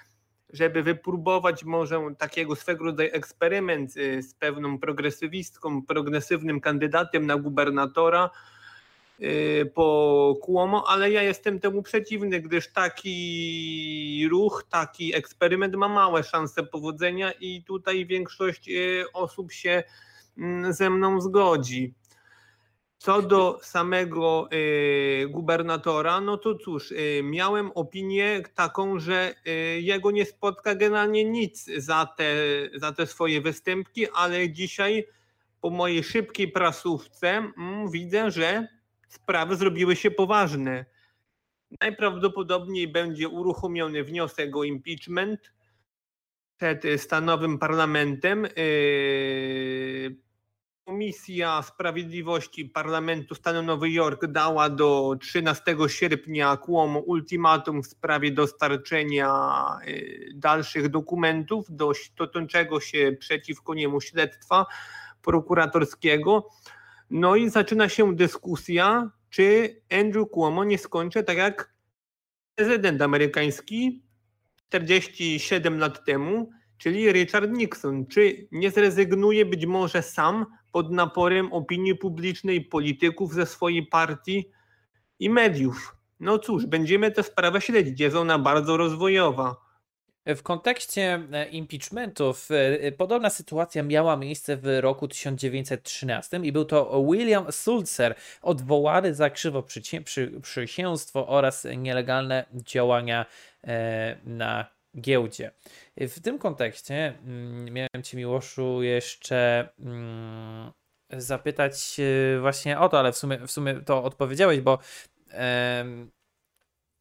żeby 0.52 0.82
wypróbować 0.82 1.64
może 1.64 2.14
takiego 2.18 2.56
swego 2.56 2.84
rodzaju 2.84 3.10
eksperyment 3.12 3.96
y, 3.96 4.22
z 4.22 4.34
pewną 4.34 4.78
progresywistką, 4.78 5.82
progresywnym 5.82 6.60
kandydatem 6.60 7.26
na 7.26 7.36
gubernatora 7.36 8.30
po 9.74 10.36
Cuomo, 10.44 10.84
ale 10.88 11.10
ja 11.10 11.22
jestem 11.22 11.60
temu 11.60 11.82
przeciwny, 11.82 12.40
gdyż 12.40 12.72
taki 12.72 14.28
ruch, 14.30 14.64
taki 14.70 15.14
eksperyment 15.14 15.74
ma 15.74 15.88
małe 15.88 16.22
szanse 16.22 16.62
powodzenia 16.62 17.32
i 17.32 17.62
tutaj 17.62 18.06
większość 18.06 18.70
osób 19.12 19.52
się 19.52 19.82
mm, 20.38 20.72
ze 20.72 20.90
mną 20.90 21.20
zgodzi. 21.20 21.94
Co 22.98 23.22
do 23.22 23.60
samego 23.62 24.48
y, 24.52 25.26
gubernatora, 25.30 26.20
no 26.20 26.36
to 26.36 26.54
cóż, 26.54 26.92
y, 26.92 27.20
miałem 27.24 27.70
opinię 27.74 28.42
taką, 28.54 28.98
że 28.98 29.34
y, 29.46 29.80
jego 29.80 30.10
nie 30.10 30.26
spotka 30.26 30.74
generalnie 30.74 31.24
nic 31.24 31.64
za 31.76 32.06
te, 32.06 32.34
za 32.74 32.92
te 32.92 33.06
swoje 33.06 33.40
występki, 33.40 34.06
ale 34.14 34.50
dzisiaj 34.50 35.06
po 35.60 35.70
mojej 35.70 36.04
szybkiej 36.04 36.48
prasówce 36.48 37.28
mm, 37.28 37.90
widzę, 37.90 38.30
że 38.30 38.68
sprawy 39.08 39.56
zrobiły 39.56 39.96
się 39.96 40.10
poważne. 40.10 40.84
Najprawdopodobniej 41.80 42.88
będzie 42.88 43.28
uruchomiony 43.28 44.04
wniosek 44.04 44.56
o 44.56 44.64
impeachment 44.64 45.52
przed 46.56 46.82
stanowym 46.96 47.58
parlamentem. 47.58 48.46
Komisja 50.88 51.62
Sprawiedliwości 51.62 52.64
Parlamentu 52.64 53.34
Stanu 53.34 53.62
Nowy 53.62 53.90
Jork 53.90 54.26
dała 54.26 54.70
do 54.70 55.16
13 55.20 55.76
sierpnia 55.88 56.56
Cuomo 56.56 57.00
ultimatum 57.00 57.82
w 57.82 57.86
sprawie 57.86 58.32
dostarczenia 58.32 59.30
y, 59.88 60.28
dalszych 60.34 60.88
dokumentów 60.88 61.66
do 61.70 61.92
toczącego 62.16 62.80
się 62.80 63.16
przeciwko 63.20 63.74
niemu 63.74 64.00
śledztwa 64.00 64.66
prokuratorskiego. 65.22 66.48
No 67.10 67.36
i 67.36 67.50
zaczyna 67.50 67.88
się 67.88 68.16
dyskusja, 68.16 69.10
czy 69.30 69.76
Andrew 69.90 70.28
Cuomo 70.30 70.64
nie 70.64 70.78
skończy 70.78 71.22
tak 71.22 71.36
jak 71.36 71.72
prezydent 72.54 73.02
amerykański 73.02 74.02
47 74.68 75.78
lat 75.78 76.04
temu, 76.04 76.50
czyli 76.78 77.12
Richard 77.12 77.50
Nixon. 77.50 78.06
Czy 78.06 78.48
nie 78.52 78.70
zrezygnuje 78.70 79.46
być 79.46 79.66
może 79.66 80.02
sam 80.02 80.46
pod 80.78 80.90
naporem 80.90 81.52
opinii 81.52 81.94
publicznej, 81.94 82.60
polityków 82.60 83.34
ze 83.34 83.46
swojej 83.46 83.86
partii 83.86 84.50
i 85.18 85.30
mediów? 85.30 85.96
No 86.20 86.38
cóż, 86.38 86.66
będziemy 86.66 87.10
tę 87.10 87.22
sprawę 87.22 87.60
śledzić. 87.60 88.00
Jest 88.00 88.16
ona 88.16 88.38
bardzo 88.38 88.76
rozwojowa. 88.76 89.56
W 90.26 90.42
kontekście 90.42 91.22
e, 91.32 91.48
impeachmentów 91.48 92.48
e, 92.50 92.92
podobna 92.92 93.30
sytuacja 93.30 93.82
miała 93.82 94.16
miejsce 94.16 94.56
w 94.56 94.80
roku 94.80 95.08
1913 95.08 96.40
i 96.42 96.52
był 96.52 96.64
to 96.64 97.04
William 97.10 97.52
Sulzer, 97.52 98.14
odwołany 98.42 99.14
za 99.14 99.30
krzywoprzysięstwo 99.30 101.28
oraz 101.28 101.66
nielegalne 101.76 102.44
działania 102.52 103.26
e, 103.64 104.16
na 104.24 104.77
giełdzie. 105.00 105.50
W 105.96 106.20
tym 106.20 106.38
kontekście 106.38 107.18
mm, 107.24 107.64
miałem 107.74 108.02
Ci, 108.02 108.16
Miłoszu, 108.16 108.82
jeszcze 108.82 109.68
mm, 109.78 110.72
zapytać 111.10 111.96
właśnie 112.40 112.78
o 112.78 112.88
to, 112.88 112.98
ale 112.98 113.12
w 113.12 113.16
sumie, 113.16 113.38
w 113.38 113.50
sumie 113.50 113.80
to 113.80 114.04
odpowiedziałeś, 114.04 114.60
bo 114.60 114.78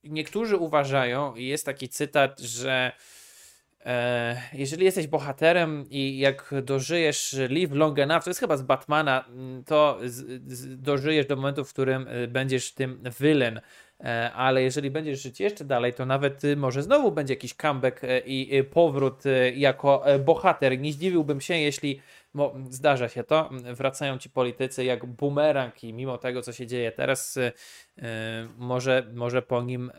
niektórzy 0.03 0.57
uważają, 0.57 1.35
i 1.35 1.45
jest 1.45 1.65
taki 1.65 1.89
cytat, 1.89 2.39
że 2.39 2.91
e, 3.85 4.41
jeżeli 4.53 4.85
jesteś 4.85 5.07
bohaterem 5.07 5.85
i 5.89 6.17
jak 6.17 6.53
dożyjesz 6.63 7.35
live 7.49 7.71
long 7.71 7.99
enough, 7.99 8.23
to 8.23 8.29
jest 8.29 8.39
chyba 8.39 8.57
z 8.57 8.61
Batmana, 8.61 9.25
mm, 9.27 9.63
to 9.63 9.99
dożyjesz 10.67 11.25
do 11.25 11.35
momentu, 11.35 11.65
w 11.65 11.73
którym 11.73 12.07
e, 12.07 12.27
będziesz 12.27 12.73
tym 12.73 13.03
villain. 13.19 13.61
E, 14.03 14.31
ale 14.33 14.61
jeżeli 14.61 14.91
będziesz 14.91 15.21
żyć 15.21 15.39
jeszcze 15.39 15.65
dalej, 15.65 15.93
to 15.93 16.05
nawet 16.05 16.41
może 16.57 16.83
znowu 16.83 17.11
będzie 17.11 17.33
jakiś 17.33 17.53
comeback 17.53 18.01
i 18.25 18.63
powrót 18.71 19.23
jako 19.55 20.03
bohater. 20.25 20.79
Nie 20.79 20.93
zdziwiłbym 20.93 21.41
się, 21.41 21.53
jeśli 21.53 22.01
bo 22.33 22.55
zdarza 22.69 23.09
się 23.09 23.23
to, 23.23 23.49
wracają 23.73 24.17
ci 24.17 24.29
politycy 24.29 24.83
jak 24.83 25.05
bumerang 25.05 25.83
i 25.83 25.93
mimo 25.93 26.17
tego, 26.17 26.41
co 26.41 26.53
się 26.53 26.67
dzieje 26.67 26.91
teraz, 26.91 27.39
może, 28.57 29.07
może 29.13 29.41
po 29.41 29.61
nim 29.61 29.91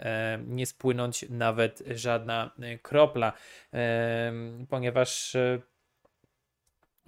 nie 0.47 0.67
spłynąć 0.67 1.25
nawet 1.31 1.83
żadna 1.91 2.51
kropla, 2.83 3.33
ponieważ 4.69 5.37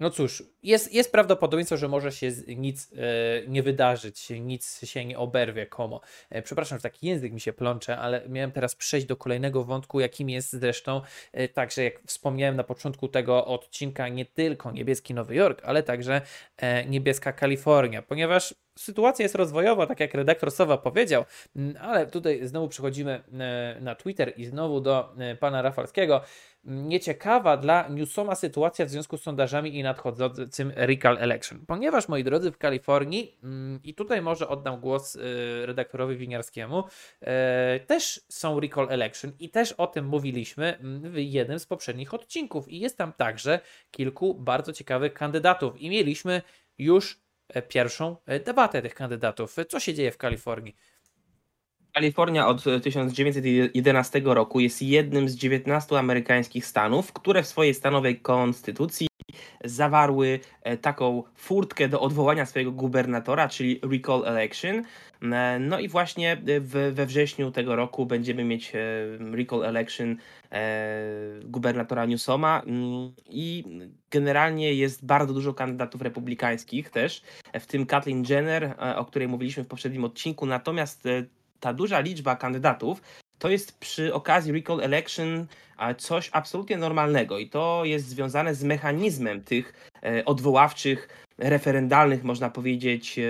no 0.01 0.09
cóż, 0.09 0.43
jest, 0.63 0.93
jest 0.93 1.11
prawdopodobieństwo, 1.11 1.77
że 1.77 1.87
może 1.87 2.11
się 2.11 2.31
nic 2.47 2.91
e, 2.93 2.97
nie 3.47 3.63
wydarzyć, 3.63 4.29
nic 4.29 4.85
się 4.85 5.05
nie 5.05 5.17
oberwie 5.17 5.65
komo. 5.65 6.01
E, 6.29 6.41
przepraszam, 6.41 6.77
że 6.77 6.81
taki 6.81 7.07
język 7.07 7.33
mi 7.33 7.39
się 7.39 7.53
plącze, 7.53 7.97
ale 7.97 8.29
miałem 8.29 8.51
teraz 8.51 8.75
przejść 8.75 9.07
do 9.07 9.15
kolejnego 9.15 9.63
wątku, 9.63 9.99
jakim 9.99 10.29
jest 10.29 10.51
zresztą 10.51 11.01
e, 11.33 11.47
także, 11.47 11.83
jak 11.83 12.01
wspomniałem 12.05 12.55
na 12.55 12.63
początku 12.63 13.07
tego 13.07 13.45
odcinka, 13.45 14.07
nie 14.07 14.25
tylko 14.25 14.71
niebieski 14.71 15.13
Nowy 15.13 15.35
Jork, 15.35 15.61
ale 15.63 15.83
także 15.83 16.21
e, 16.57 16.85
niebieska 16.85 17.33
Kalifornia, 17.33 18.01
ponieważ 18.01 18.55
sytuacja 18.77 19.23
jest 19.23 19.35
rozwojowa, 19.35 19.87
tak 19.87 19.99
jak 19.99 20.13
redaktor 20.13 20.51
Sowa 20.51 20.77
powiedział, 20.77 21.25
ale 21.79 22.07
tutaj 22.07 22.47
znowu 22.47 22.67
przechodzimy 22.67 23.23
e, 23.39 23.77
na 23.81 23.95
Twitter 23.95 24.33
i 24.37 24.45
znowu 24.45 24.81
do 24.81 25.13
e, 25.17 25.35
pana 25.35 25.61
Rafalskiego 25.61 26.21
nieciekawa 26.63 27.57
dla 27.57 27.87
Newsoma 27.87 28.35
sytuacja 28.35 28.85
w 28.85 28.89
związku 28.89 29.17
z 29.17 29.21
sondażami 29.23 29.75
i 29.75 29.83
nadchodzącym 29.83 30.73
recall 30.75 31.17
election. 31.17 31.65
Ponieważ, 31.67 32.07
moi 32.07 32.23
drodzy, 32.23 32.51
w 32.51 32.57
Kalifornii, 32.57 33.37
mm, 33.43 33.79
i 33.83 33.93
tutaj 33.93 34.21
może 34.21 34.47
oddam 34.47 34.79
głos 34.79 35.15
y, 35.15 35.21
redaktorowi 35.65 36.17
Winiarskiemu, 36.17 36.83
też 37.87 38.21
są 38.29 38.59
recall 38.59 38.87
election 38.89 39.31
i 39.39 39.49
też 39.49 39.71
o 39.71 39.87
tym 39.87 40.05
mówiliśmy 40.05 40.77
mm, 40.77 41.11
w 41.11 41.17
jednym 41.17 41.59
z 41.59 41.65
poprzednich 41.65 42.13
odcinków. 42.13 42.69
I 42.69 42.79
jest 42.79 42.97
tam 42.97 43.13
także 43.13 43.59
kilku 43.91 44.35
bardzo 44.35 44.73
ciekawych 44.73 45.13
kandydatów. 45.13 45.81
I 45.81 45.89
mieliśmy 45.89 46.41
już 46.77 47.13
e, 47.13 47.30
pierwszą 47.67 48.15
e, 48.25 48.39
debatę 48.39 48.81
tych 48.81 48.95
kandydatów. 48.95 49.55
Co 49.69 49.79
się 49.79 49.93
dzieje 49.93 50.11
w 50.11 50.17
Kalifornii? 50.17 50.75
Kalifornia 51.93 52.47
od 52.47 52.63
1911 52.83 54.21
roku 54.25 54.59
jest 54.59 54.81
jednym 54.81 55.29
z 55.29 55.35
19 55.35 55.99
amerykańskich 55.99 56.65
stanów, 56.65 57.13
które 57.13 57.43
w 57.43 57.47
swojej 57.47 57.73
stanowej 57.73 58.19
konstytucji 58.19 59.07
zawarły 59.63 60.39
e, 60.63 60.77
taką 60.77 61.23
furtkę 61.35 61.89
do 61.89 62.01
odwołania 62.01 62.45
swojego 62.45 62.71
gubernatora, 62.71 63.49
czyli 63.49 63.79
recall 63.91 64.23
election. 64.25 64.83
E, 65.21 65.59
no 65.59 65.79
i 65.79 65.89
właśnie 65.89 66.41
we 66.91 67.05
wrześniu 67.05 67.51
tego 67.51 67.75
roku 67.75 68.05
będziemy 68.05 68.43
mieć 68.43 68.75
e, 68.75 68.79
recall 69.31 69.65
election 69.65 70.17
gubernatora 71.43 72.05
Newsoma 72.05 72.61
mm, 72.61 73.13
i 73.29 73.63
generalnie 74.11 74.73
jest 74.73 75.05
bardzo 75.05 75.33
dużo 75.33 75.53
kandydatów 75.53 76.01
republikańskich 76.01 76.89
też, 76.89 77.21
w 77.59 77.65
tym 77.65 77.85
Kathleen 77.85 78.23
Jenner, 78.29 78.75
o 78.95 79.05
której 79.05 79.27
mówiliśmy 79.27 79.63
w 79.63 79.67
poprzednim 79.67 80.03
odcinku, 80.05 80.45
natomiast 80.45 81.07
ta 81.61 81.73
duża 81.73 81.99
liczba 81.99 82.35
kandydatów 82.35 83.01
to 83.39 83.49
jest 83.49 83.79
przy 83.79 84.13
okazji 84.13 84.51
recall 84.51 84.81
election 84.81 85.47
coś 85.97 86.29
absolutnie 86.33 86.77
normalnego 86.77 87.39
i 87.39 87.49
to 87.49 87.81
jest 87.85 88.07
związane 88.07 88.55
z 88.55 88.63
mechanizmem 88.63 89.43
tych 89.43 89.91
e, 90.03 90.25
odwoławczych, 90.25 91.27
referendalnych, 91.41 92.23
można 92.23 92.49
powiedzieć, 92.49 93.19
e, 93.19 93.23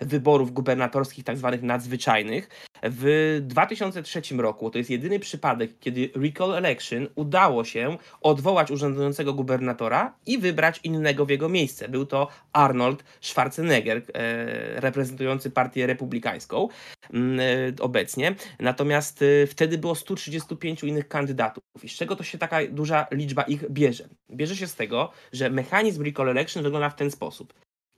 wyborów 0.00 0.52
gubernatorskich, 0.52 1.24
tak 1.24 1.36
zwanych 1.36 1.62
nadzwyczajnych. 1.62 2.48
W 2.82 3.38
2003 3.42 4.40
roku 4.40 4.70
to 4.70 4.78
jest 4.78 4.90
jedyny 4.90 5.18
przypadek, 5.18 5.78
kiedy 5.80 6.10
recall 6.14 6.54
election 6.54 7.08
udało 7.14 7.64
się 7.64 7.96
odwołać 8.20 8.70
urzędującego 8.70 9.34
gubernatora 9.34 10.14
i 10.26 10.38
wybrać 10.38 10.80
innego 10.84 11.26
w 11.26 11.30
jego 11.30 11.48
miejsce. 11.48 11.88
Był 11.88 12.06
to 12.06 12.28
Arnold 12.52 13.04
Schwarzenegger, 13.20 14.02
e, 14.14 14.80
reprezentujący 14.80 15.50
partię 15.50 15.86
republikańską 15.86 16.68
mm, 17.12 17.40
obecnie. 17.80 18.34
Natomiast 18.60 19.24
wtedy 19.48 19.78
było 19.78 19.94
135 19.94 20.84
innych 20.84 21.08
kandydatów. 21.08 21.64
I 21.82 21.88
z 21.88 21.92
czego 21.92 22.16
to 22.16 22.24
się 22.24 22.38
taka 22.38 22.66
duża 22.66 23.06
liczba 23.10 23.42
ich 23.42 23.70
bierze? 23.70 24.08
Bierze 24.30 24.56
się 24.56 24.66
z 24.66 24.74
tego, 24.74 25.10
że 25.32 25.50
mechanizm 25.50 26.04
recall 26.04 26.28
election 26.28 26.62
wygląda 26.62 26.90
w 26.90 26.96
ten 26.96 27.10
sposób. 27.10 27.51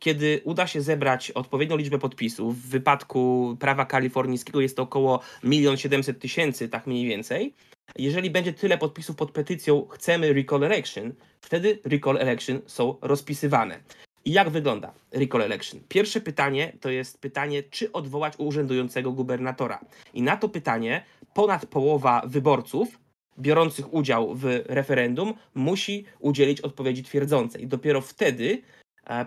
Kiedy 0.05 0.41
uda 0.45 0.67
się 0.67 0.81
zebrać 0.81 1.31
odpowiednią 1.31 1.77
liczbę 1.77 1.99
podpisów, 1.99 2.59
w 2.59 2.69
wypadku 2.69 3.57
prawa 3.61 3.87
kalifornijskiego 3.87 4.61
jest 4.61 4.77
to 4.77 4.83
około 4.83 5.21
1 5.43 5.77
700 5.77 6.19
tysięcy, 6.19 6.69
tak 6.69 6.87
mniej 6.87 7.07
więcej. 7.07 7.55
Jeżeli 7.99 8.31
będzie 8.31 8.53
tyle 8.53 8.79
podpisów 8.79 9.17
pod 9.17 9.31
petycją 9.31 9.87
chcemy 9.91 10.33
recall 10.33 10.65
election, 10.65 11.13
wtedy 11.41 11.79
recall 11.85 12.17
election 12.19 12.61
są 12.67 12.97
rozpisywane. 13.03 13.81
I 14.25 14.33
jak 14.33 14.51
wygląda 14.51 14.95
recall 15.13 15.43
election? 15.43 15.81
Pierwsze 15.89 16.21
pytanie 16.21 16.73
to 16.81 16.91
jest 16.91 17.21
pytanie, 17.21 17.63
czy 17.63 17.93
odwołać 17.93 18.35
urzędującego 18.39 19.13
gubernatora. 19.13 19.81
I 20.15 20.23
na 20.23 20.37
to 20.37 20.49
pytanie 20.49 21.05
ponad 21.35 21.67
połowa 21.67 22.23
wyborców 22.27 22.99
biorących 23.39 23.95
udział 23.95 24.35
w 24.35 24.45
referendum 24.67 25.35
musi 25.55 26.05
udzielić 26.19 26.61
odpowiedzi 26.61 27.03
twierdzącej. 27.03 27.67
Dopiero 27.67 28.01
wtedy 28.01 28.63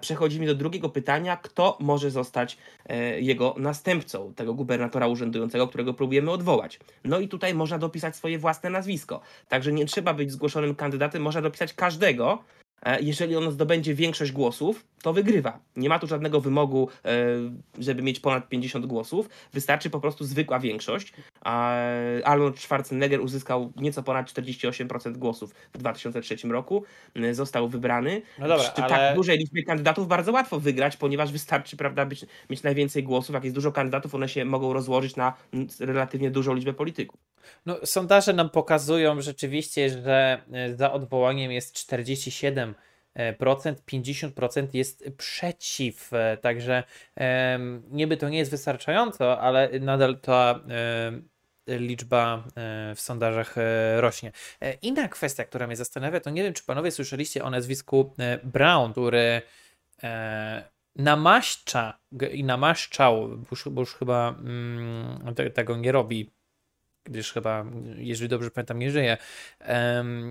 przechodzimy 0.02 0.46
do 0.46 0.56
drugiego 0.56 0.90
pytania, 0.90 1.38
kto 1.38 1.78
może 1.80 2.12
zostać 2.12 2.58
e, 2.86 3.22
jego 3.22 3.56
następcą, 3.58 4.34
tego 4.34 4.54
gubernatora 4.54 5.08
urzędującego, 5.08 5.68
którego 5.68 5.94
próbujemy 5.94 6.32
odwołać. 6.32 6.80
No 7.04 7.20
i 7.20 7.28
tutaj 7.28 7.54
można 7.54 7.78
dopisać 7.78 8.16
swoje 8.16 8.40
własne 8.40 8.70
nazwisko. 8.70 9.22
Także 9.48 9.72
nie 9.74 9.86
trzeba 9.86 10.14
być 10.14 10.32
zgłoszonym 10.32 10.76
kandydatem, 10.76 11.22
można 11.22 11.42
dopisać 11.42 11.74
każdego, 11.74 12.44
E, 12.84 13.02
jeżeli 13.02 13.36
on 13.36 13.52
zdobędzie 13.52 13.94
większość 13.96 14.32
głosów, 14.32 14.86
to 15.02 15.14
wygrywa. 15.14 15.60
Nie 15.76 15.90
ma 15.90 16.00
tu 16.00 16.08
żadnego 16.08 16.42
wymogu, 16.42 16.90
e, 17.06 17.28
żeby 17.80 18.02
mieć 18.02 18.20
ponad 18.20 18.50
50 18.50 18.86
głosów. 18.86 19.30
Wystarczy 19.54 19.90
po 19.90 20.00
prostu 20.00 20.26
zwykła 20.26 20.60
większość. 20.60 21.14
Arnold 22.24 22.60
Schwarzenegger 22.60 23.22
uzyskał 23.22 23.74
nieco 23.76 24.04
ponad 24.04 24.28
48% 24.28 25.18
głosów 25.18 25.54
w 25.74 25.78
2003 25.78 26.52
roku. 26.52 26.84
E, 27.16 27.34
został 27.34 27.70
wybrany. 27.70 28.22
No 28.40 28.48
dobra, 28.48 28.72
Przy 28.72 28.82
ale... 28.84 28.90
tak 28.90 29.16
dużej 29.16 29.38
liczbie 29.38 29.64
kandydatów 29.64 30.08
bardzo 30.08 30.32
łatwo 30.32 30.60
wygrać, 30.60 30.98
ponieważ 30.98 31.32
wystarczy 31.32 31.78
prawda, 31.78 32.06
być, 32.06 32.26
mieć 32.50 32.64
najwięcej 32.64 33.04
głosów. 33.04 33.34
Jak 33.34 33.44
jest 33.44 33.56
dużo 33.56 33.72
kandydatów, 33.72 34.16
one 34.16 34.30
się 34.30 34.46
mogą 34.46 34.74
rozłożyć 34.74 35.16
na 35.16 35.34
relatywnie 35.80 36.32
dużą 36.32 36.54
liczbę 36.54 36.74
polityków. 36.74 37.20
No, 37.66 37.78
sondaże 37.86 38.34
nam 38.34 38.50
pokazują 38.50 39.22
rzeczywiście, 39.22 39.90
że 39.90 40.42
za 40.76 40.92
odwołaniem 40.92 41.52
jest 41.52 41.74
47 41.74 42.74
procent, 42.74 42.87
50% 43.88 44.68
jest 44.74 45.04
przeciw, 45.18 46.14
e, 46.14 46.38
także 46.38 46.84
niby 47.90 48.18
to 48.18 48.30
nie 48.30 48.38
jest 48.38 48.52
wystarczająco, 48.52 49.40
ale 49.40 49.70
nadal 49.80 50.20
ta 50.20 50.60
liczba 51.68 52.44
e, 52.56 52.96
w 52.96 53.02
sondażach 53.02 53.58
e, 53.58 54.02
rośnie. 54.02 54.32
Inna 54.82 55.08
kwestia, 55.08 55.46
która 55.46 55.68
mnie 55.68 55.76
zastanawia, 55.76 56.20
to 56.20 56.30
nie 56.30 56.44
wiem, 56.44 56.54
czy 56.54 56.64
panowie 56.64 56.92
słyszeliście 56.92 57.44
o 57.44 57.50
nazwisku 57.50 58.14
Brown, 58.44 58.92
który 58.92 59.42
namaszcza 60.96 62.00
i 62.32 62.44
namaszczał, 62.44 63.28
bo 63.28 63.48
już, 63.52 63.70
bo 63.70 63.82
już 63.82 63.96
chyba 63.96 64.30
mm, 64.30 65.36
tego 65.54 65.78
nie 65.78 65.92
robi 65.92 66.32
gdyż 67.04 67.34
chyba, 67.34 67.66
jeżeli 67.96 68.30
dobrze 68.30 68.52
pamiętam, 68.52 68.80
nie 68.80 68.92
żyje. 68.92 69.18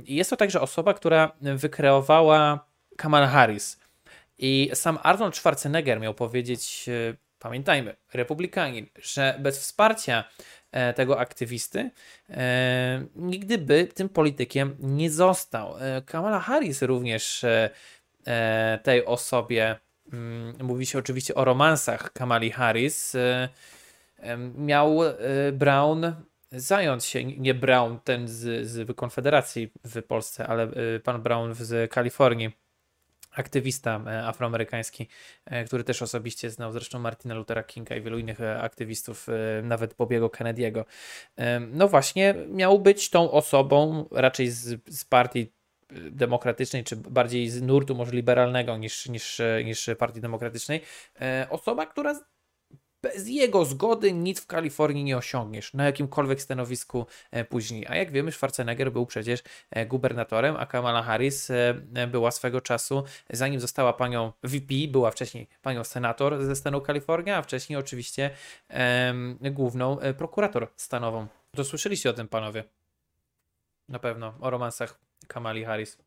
Jest 0.05 0.31
to 0.31 0.37
także 0.37 0.61
osoba, 0.61 0.95
która 0.95 1.33
wykreowała 1.41 2.67
Kamala 2.97 3.27
Harris. 3.27 3.81
I 4.39 4.71
sam 4.75 4.99
Arnold 5.03 5.37
Schwarzenegger 5.37 6.01
miał 6.01 6.15
powiedzieć, 6.15 6.87
e, 6.89 7.17
pamiętajmy, 7.39 7.97
republikanin, 8.15 8.87
że 9.03 9.37
bez 9.39 9.59
wsparcia 9.59 10.25
e, 10.73 10.95
tego 10.95 11.21
aktywisty 11.21 11.91
e, 12.31 13.07
nigdy 13.17 13.59
by 13.59 13.89
tym 13.95 14.09
politykiem 14.09 14.77
nie 14.79 15.11
został. 15.11 15.75
Kamala 16.07 16.41
Harris 16.41 16.83
również 16.83 17.45
tej 18.83 19.05
osobie, 19.05 19.77
mm, 20.13 20.57
mówi 20.63 20.87
się 20.87 20.99
oczywiście 20.99 21.35
o 21.35 21.45
romansach 21.45 22.13
Kamali 22.13 22.51
Harris, 22.51 23.17
miał 24.55 25.01
Brown 25.53 26.13
zająć 26.53 27.05
się, 27.05 27.25
nie 27.25 27.55
Brown 27.55 27.99
ten 28.05 28.29
z, 28.29 28.67
z 28.67 28.97
Konfederacji 28.97 29.73
w 29.85 30.03
Polsce, 30.03 30.47
ale 30.47 30.69
pan 31.05 31.23
Brown 31.23 31.55
z 31.55 31.91
Kalifornii 31.91 32.66
aktywista 33.37 34.01
e, 34.07 34.27
afroamerykański, 34.27 35.09
e, 35.45 35.65
który 35.65 35.85
też 35.85 36.03
osobiście 36.03 36.51
znał 36.51 36.73
zresztą 36.73 36.99
Martina 36.99 37.35
Luthera 37.35 37.63
Kinga 37.63 37.97
i 37.97 38.03
wielu 38.03 38.19
innych 38.19 38.41
e, 38.41 38.61
aktywistów, 38.61 39.27
nawet 39.63 39.95
Bobiego 39.95 40.29
Kennedy'ego. 40.29 40.85
No 41.73 41.89
właśnie, 41.89 42.35
miał 42.49 42.79
być 42.79 43.11
tą 43.11 43.31
osobą 43.31 44.09
raczej 44.11 44.51
z, 44.51 44.81
z 44.99 45.05
partii 45.05 45.53
demokratycznej, 46.11 46.85
czy 46.85 46.97
bardziej 46.97 47.49
z 47.49 47.63
nurtu 47.63 47.95
może 47.95 48.13
liberalnego 48.13 48.77
niż, 48.77 49.09
niż, 49.09 49.41
niż 49.65 49.91
partii 49.99 50.21
demokratycznej, 50.21 50.81
osoba, 51.51 51.87
która 51.87 52.21
bez 53.07 53.29
jego 53.29 53.65
zgody 53.65 54.13
nic 54.13 54.41
w 54.41 54.47
Kalifornii 54.47 55.05
nie 55.05 55.17
osiągniesz 55.17 55.75
na 55.75 55.85
jakimkolwiek 55.85 56.43
stanowisku 56.43 57.07
e, 57.31 57.45
później. 57.45 57.87
A 57.89 57.97
jak 57.97 58.11
wiemy, 58.11 58.33
Schwarzenegger 58.33 58.93
był 58.93 59.07
przecież 59.07 59.43
e, 59.71 59.87
gubernatorem, 59.87 60.57
a 60.57 60.67
Kamala 60.67 61.03
Harris 61.03 61.51
e, 61.51 61.75
była 62.07 62.31
swego 62.31 62.61
czasu, 62.61 63.05
zanim 63.31 63.61
została 63.61 63.93
panią 63.93 64.33
VP, 64.43 64.75
była 64.89 65.11
wcześniej 65.11 65.49
panią 65.63 65.85
senator 65.85 66.45
ze 66.45 66.57
stanu 66.57 66.81
Kalifornia, 66.81 67.37
a 67.37 67.43
wcześniej 67.43 67.79
oczywiście 67.79 68.31
główną 69.41 69.99
prokurator 70.19 70.69
stanową. 70.77 71.27
To 71.57 71.65
słyszeliście 71.65 72.11
o 72.11 72.13
tym, 72.13 72.29
panowie? 72.29 72.65
Na 73.89 73.99
pewno, 73.99 74.35
o 74.41 74.51
romansach 74.51 75.01
Kamali 75.29 75.65
Harris. 75.65 75.99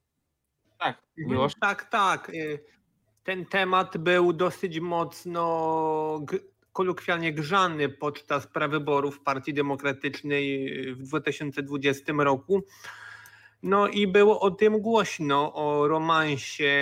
Tak, 0.79 1.01
miłość. 1.17 1.55
Tak, 1.61 1.89
tak. 1.89 2.31
Ten 3.23 3.45
temat 3.45 3.97
był 3.97 4.33
dosyć 4.33 4.79
mocno 4.79 5.45
kolokwialnie 6.79 7.33
grzany 7.33 7.89
podczas 7.89 8.47
prawyborów 8.47 9.19
Partii 9.19 9.53
Demokratycznej 9.53 10.69
w 10.95 11.03
2020 11.03 12.13
roku. 12.17 12.63
No 13.63 13.87
i 13.87 14.07
było 14.07 14.39
o 14.39 14.51
tym 14.51 14.81
głośno, 14.81 15.53
o 15.53 15.87
romansie 15.87 16.73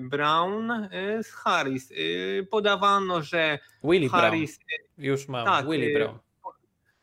Brown 0.00 0.70
y, 0.70 1.22
z 1.22 1.32
Harris. 1.32 1.90
Y, 1.90 2.46
podawano, 2.50 3.22
że 3.22 3.58
Willie 3.82 4.08
Harris... 4.08 4.58
Brown. 4.58 5.08
Już 5.08 5.28
mam, 5.28 5.46
tak, 5.46 5.66
Willie 5.70 5.90
y, 5.90 5.94
Brown. 5.94 6.18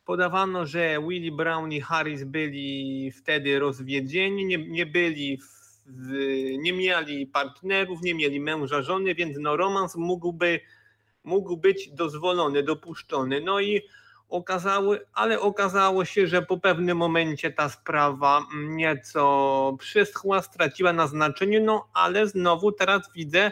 Podawano, 0.05 0.65
że 0.65 0.97
Willie 1.07 1.31
Brown 1.31 1.71
i 1.71 1.81
Harris 1.81 2.23
byli 2.23 3.11
wtedy 3.11 3.59
rozwiedzieni, 3.59 4.45
nie, 4.45 4.57
nie 4.57 4.85
byli 4.85 5.39
w, 5.85 6.11
nie 6.57 6.73
mieli 6.73 7.27
partnerów, 7.27 8.01
nie 8.01 8.15
mieli 8.15 8.39
męża, 8.39 8.81
żony, 8.81 9.15
więc 9.15 9.37
no 9.39 9.57
romans 9.57 9.95
mógłby 9.95 10.59
mógł 11.23 11.57
być 11.57 11.91
dozwolony, 11.91 12.63
dopuszczony. 12.63 13.41
No 13.41 13.59
i 13.59 13.81
okazało, 14.29 14.95
ale 15.13 15.39
okazało 15.39 16.05
się, 16.05 16.27
że 16.27 16.41
po 16.41 16.57
pewnym 16.57 16.97
momencie 16.97 17.51
ta 17.51 17.69
sprawa 17.69 18.45
nieco 18.69 19.75
przyschła, 19.79 20.41
straciła 20.41 20.93
na 20.93 21.07
znaczeniu, 21.07 21.63
no 21.63 21.87
ale 21.93 22.27
znowu 22.27 22.71
teraz 22.71 23.01
widzę, 23.15 23.51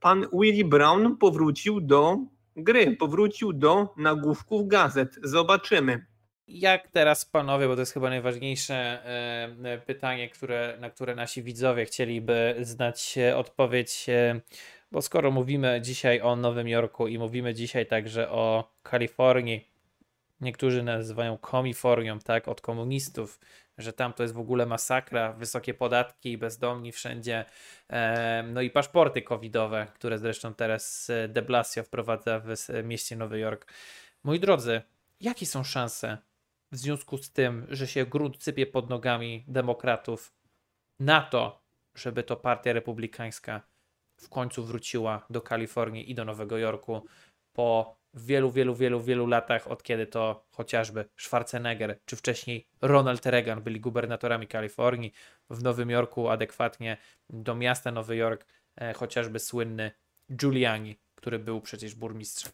pan 0.00 0.26
Willie 0.32 0.64
Brown 0.64 1.16
powrócił 1.16 1.80
do 1.80 2.18
gry, 2.56 2.96
powrócił 2.96 3.52
do 3.52 3.94
nagłówków 3.96 4.68
gazet. 4.68 5.18
Zobaczymy. 5.22 6.06
Jak 6.48 6.88
teraz, 6.88 7.24
panowie, 7.24 7.68
bo 7.68 7.74
to 7.74 7.80
jest 7.80 7.92
chyba 7.92 8.08
najważniejsze 8.08 8.74
e, 9.64 9.78
pytanie, 9.86 10.28
które, 10.28 10.76
na 10.80 10.90
które 10.90 11.14
nasi 11.14 11.42
widzowie 11.42 11.84
chcieliby 11.84 12.54
znać 12.60 13.18
odpowiedź. 13.36 14.06
Bo 14.92 15.02
skoro 15.02 15.30
mówimy 15.30 15.80
dzisiaj 15.80 16.20
o 16.20 16.36
Nowym 16.36 16.68
Jorku 16.68 17.08
i 17.08 17.18
mówimy 17.18 17.54
dzisiaj 17.54 17.86
także 17.86 18.30
o 18.30 18.72
Kalifornii, 18.82 19.70
niektórzy 20.40 20.82
nazywają 20.82 21.38
komifornią, 21.38 22.18
tak, 22.18 22.48
od 22.48 22.60
komunistów, 22.60 23.40
że 23.78 23.92
tam 23.92 24.12
to 24.12 24.22
jest 24.22 24.34
w 24.34 24.38
ogóle 24.38 24.66
masakra, 24.66 25.32
wysokie 25.32 25.74
podatki, 25.74 26.38
bezdomni 26.38 26.92
wszędzie, 26.92 27.44
no 28.52 28.60
i 28.60 28.70
paszporty 28.70 29.22
covidowe, 29.22 29.86
które 29.94 30.18
zresztą 30.18 30.54
teraz 30.54 31.10
e, 31.10 31.28
de 31.28 31.42
Blasio 31.42 31.82
wprowadza 31.82 32.40
w 32.40 32.84
mieście 32.84 33.16
Nowy 33.16 33.38
Jork. 33.38 33.72
Moi 34.24 34.40
drodzy, 34.40 34.82
jakie 35.20 35.46
są 35.46 35.64
szanse 35.64 36.18
w 36.72 36.76
związku 36.76 37.18
z 37.18 37.32
tym, 37.32 37.66
że 37.70 37.86
się 37.86 38.06
grunt 38.06 38.42
sypie 38.42 38.66
pod 38.66 38.90
nogami 38.90 39.44
demokratów 39.48 40.32
na 41.00 41.22
to, 41.22 41.62
żeby 41.94 42.22
to 42.22 42.36
partia 42.36 42.72
republikańska 42.72 43.69
w 44.20 44.28
końcu 44.28 44.64
wróciła 44.64 45.26
do 45.30 45.40
Kalifornii 45.40 46.10
i 46.10 46.14
do 46.14 46.24
Nowego 46.24 46.58
Jorku 46.58 47.02
po 47.52 48.00
wielu, 48.14 48.50
wielu, 48.50 48.74
wielu, 48.74 49.00
wielu 49.00 49.26
latach, 49.26 49.68
od 49.68 49.82
kiedy 49.82 50.06
to 50.06 50.46
chociażby 50.50 51.04
Schwarzenegger, 51.16 51.98
czy 52.04 52.16
wcześniej 52.16 52.66
Ronald 52.82 53.26
Reagan 53.26 53.62
byli 53.62 53.80
gubernatorami 53.80 54.46
Kalifornii, 54.46 55.12
w 55.50 55.62
Nowym 55.62 55.90
Jorku 55.90 56.28
adekwatnie 56.28 56.96
do 57.28 57.54
miasta 57.54 57.90
Nowy 57.90 58.16
Jork, 58.16 58.46
e, 58.76 58.92
chociażby 58.92 59.38
słynny 59.38 59.90
Giuliani, 60.32 60.98
który 61.14 61.38
był 61.38 61.60
przecież 61.60 61.94
burmistrzem. 61.94 62.52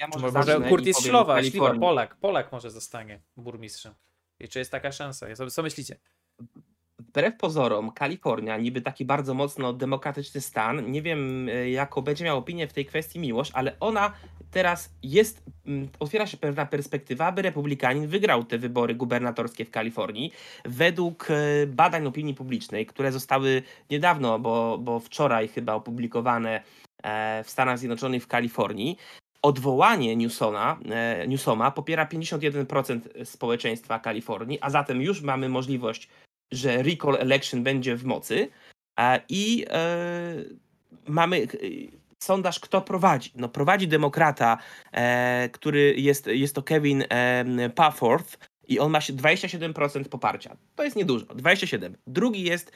Ja 0.00 0.08
może, 0.08 0.32
może 0.32 0.60
Curtis 0.68 0.98
Ślowa, 1.00 1.42
Śliwa, 1.42 1.74
Polak, 1.74 2.16
Polak 2.16 2.52
może 2.52 2.70
zostanie 2.70 3.20
burmistrzem. 3.36 3.94
I 4.40 4.48
czy 4.48 4.58
jest 4.58 4.70
taka 4.70 4.92
szansa? 4.92 5.26
Co 5.50 5.62
myślicie? 5.62 5.96
Wbrew 7.12 7.36
pozorom, 7.36 7.90
Kalifornia, 7.90 8.56
niby 8.56 8.80
taki 8.80 9.04
bardzo 9.04 9.34
mocno 9.34 9.72
demokratyczny 9.72 10.40
stan, 10.40 10.90
nie 10.90 11.02
wiem 11.02 11.48
e, 11.48 11.70
jaką 11.70 12.00
będzie 12.00 12.24
miał 12.24 12.38
opinię 12.38 12.68
w 12.68 12.72
tej 12.72 12.86
kwestii 12.86 13.18
Miłosz, 13.18 13.50
ale 13.52 13.76
ona 13.80 14.12
teraz 14.50 14.94
jest, 15.02 15.42
mm, 15.66 15.88
otwiera 16.00 16.26
się 16.26 16.36
pewna 16.36 16.66
perspektywa, 16.66 17.26
aby 17.26 17.42
republikanin 17.42 18.06
wygrał 18.06 18.44
te 18.44 18.58
wybory 18.58 18.94
gubernatorskie 18.94 19.64
w 19.64 19.70
Kalifornii. 19.70 20.32
Według 20.64 21.28
e, 21.30 21.66
badań 21.66 22.06
opinii 22.06 22.34
publicznej, 22.34 22.86
które 22.86 23.12
zostały 23.12 23.62
niedawno, 23.90 24.38
bo, 24.38 24.78
bo 24.78 25.00
wczoraj 25.00 25.48
chyba 25.48 25.74
opublikowane 25.74 26.62
e, 27.02 27.44
w 27.44 27.50
Stanach 27.50 27.78
Zjednoczonych 27.78 28.22
w 28.22 28.26
Kalifornii, 28.26 28.96
odwołanie 29.42 30.16
Newsoma, 30.16 30.78
Newsoma 31.28 31.70
popiera 31.70 32.06
51% 32.06 33.24
społeczeństwa 33.24 33.98
Kalifornii, 33.98 34.58
a 34.60 34.70
zatem 34.70 35.02
już 35.02 35.22
mamy 35.22 35.48
możliwość 35.48 36.08
że 36.52 36.82
recall 36.82 37.16
election 37.16 37.62
będzie 37.62 37.96
w 37.96 38.04
mocy 38.04 38.48
i 39.28 39.66
e, 39.70 40.34
mamy 41.08 41.46
sondaż, 42.18 42.60
kto 42.60 42.80
prowadzi. 42.80 43.32
No, 43.36 43.48
prowadzi 43.48 43.88
demokrata, 43.88 44.58
e, 44.92 45.48
który 45.52 45.94
jest, 45.96 46.26
jest 46.26 46.54
to 46.54 46.62
Kevin 46.62 47.04
e, 47.08 47.70
Paforth, 47.74 48.38
i 48.68 48.78
on 48.78 48.92
ma 48.92 48.98
27% 48.98 50.04
poparcia. 50.04 50.56
To 50.74 50.84
jest 50.84 50.96
niedużo, 50.96 51.26
27. 51.26 51.96
Drugi 52.06 52.42
jest 52.42 52.72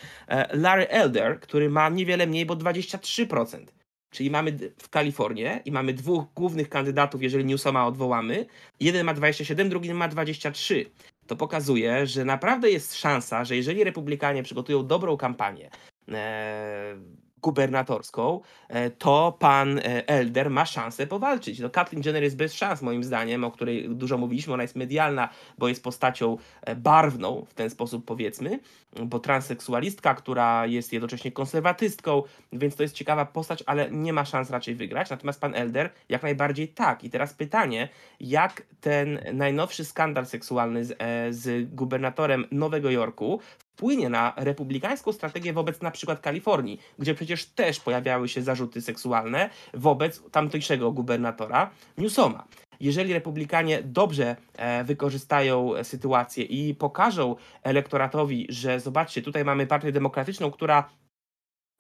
Larry 0.53 0.89
Elder, 0.89 1.41
który 1.41 1.71
ma 1.71 1.89
niewiele 1.89 2.27
mniej, 2.27 2.47
bo 2.47 2.55
23%. 2.55 3.67
Czyli 4.11 4.31
mamy 4.31 4.57
w 4.83 4.89
Kalifornii 4.89 5.47
i 5.65 5.73
mamy 5.73 5.93
dwóch 5.93 6.25
głównych 6.35 6.69
kandydatów, 6.69 7.23
jeżeli 7.23 7.45
Newsoma 7.45 7.87
odwołamy. 7.87 8.47
Jeden 8.81 9.07
ma 9.07 9.15
27, 9.15 9.69
drugi 9.69 9.95
ma 9.95 10.09
23 10.09 10.91
to 11.27 11.37
pokazuje, 11.37 12.07
że 12.07 12.25
naprawdę 12.25 12.71
jest 12.71 12.95
szansa, 12.95 13.45
że 13.45 13.57
jeżeli 13.57 13.85
republikanie 13.85 14.43
przygotują 14.43 14.87
dobrą 14.87 15.17
kampanię, 15.17 15.71
e, 16.09 16.97
gubernatorską, 17.47 18.41
e, 18.69 18.91
to 18.91 19.37
pan 19.39 19.79
e, 19.79 20.09
Elder 20.09 20.51
ma 20.51 20.67
szansę 20.67 21.07
powalczyć. 21.07 21.59
No, 21.59 21.71
Kathleen 21.71 22.03
Jenner 22.05 22.23
jest 22.23 22.37
bez 22.37 22.55
szans, 22.55 22.83
moim 22.83 23.05
zdaniem, 23.05 23.45
o 23.45 23.51
której 23.51 23.89
dużo 23.89 24.19
mówiliśmy. 24.19 24.55
Ona 24.55 24.63
jest 24.63 24.77
medialna, 24.77 25.29
bo 25.59 25.69
jest 25.69 25.83
postacią 25.83 26.37
e, 26.63 26.77
barwną, 26.77 27.45
w 27.49 27.55
ten 27.55 27.71
sposób 27.71 28.05
powiedzmy, 28.05 28.59
bo 29.05 29.19
transseksualistka, 29.19 30.15
która 30.15 30.67
jest 30.67 30.93
jednocześnie 30.93 31.33
konserwatystką, 31.33 32.23
więc 32.53 32.77
to 32.77 32.83
jest 32.83 32.95
ciekawa 32.95 33.25
postać, 33.25 33.63
ale 33.67 33.91
nie 33.91 34.13
ma 34.13 34.25
szans 34.25 34.51
raczej 34.51 34.75
wygrać. 34.75 35.11
Natomiast 35.11 35.41
pan 35.41 35.55
Elder 35.55 35.91
jak 36.09 36.23
najbardziej 36.23 36.69
tak. 36.69 37.05
I 37.05 37.11
teraz 37.11 37.35
pytanie, 37.35 37.89
jak 38.21 38.63
ten 38.81 39.21
najnowszy 39.33 39.85
skandal 39.85 40.27
seksualny 40.27 40.85
z, 40.85 40.97
z 41.37 41.75
gubernatorem 41.75 42.45
Nowego 42.51 42.91
Jorku 42.91 43.41
wpłynie 43.77 44.09
na 44.09 44.33
republikańską 44.37 45.13
strategię 45.13 45.53
wobec 45.53 45.81
na 45.83 45.91
przykład 45.91 46.21
Kalifornii, 46.21 46.81
gdzie 46.99 47.15
przecież 47.15 47.45
też 47.45 47.81
pojawiały 47.81 48.29
się 48.29 48.43
zarzuty 48.43 48.83
seksualne 48.83 49.51
wobec 49.75 50.23
tamtejszego 50.31 50.93
gubernatora 50.93 51.71
Newsoma. 51.99 52.45
jeżeli 52.81 53.13
republikanie 53.13 53.83
dobrze 53.83 54.37
e, 54.57 54.85
wykorzystają 54.85 55.73
sytuację 55.83 56.45
i 56.45 56.75
pokażą 56.75 57.37
elektoratowi, 57.63 58.47
że 58.49 58.81
zobaczcie, 58.81 59.23
tutaj 59.23 59.45
mamy 59.45 59.67
partię 59.67 59.93
demokratyczną, 59.93 60.51
która 60.51 60.89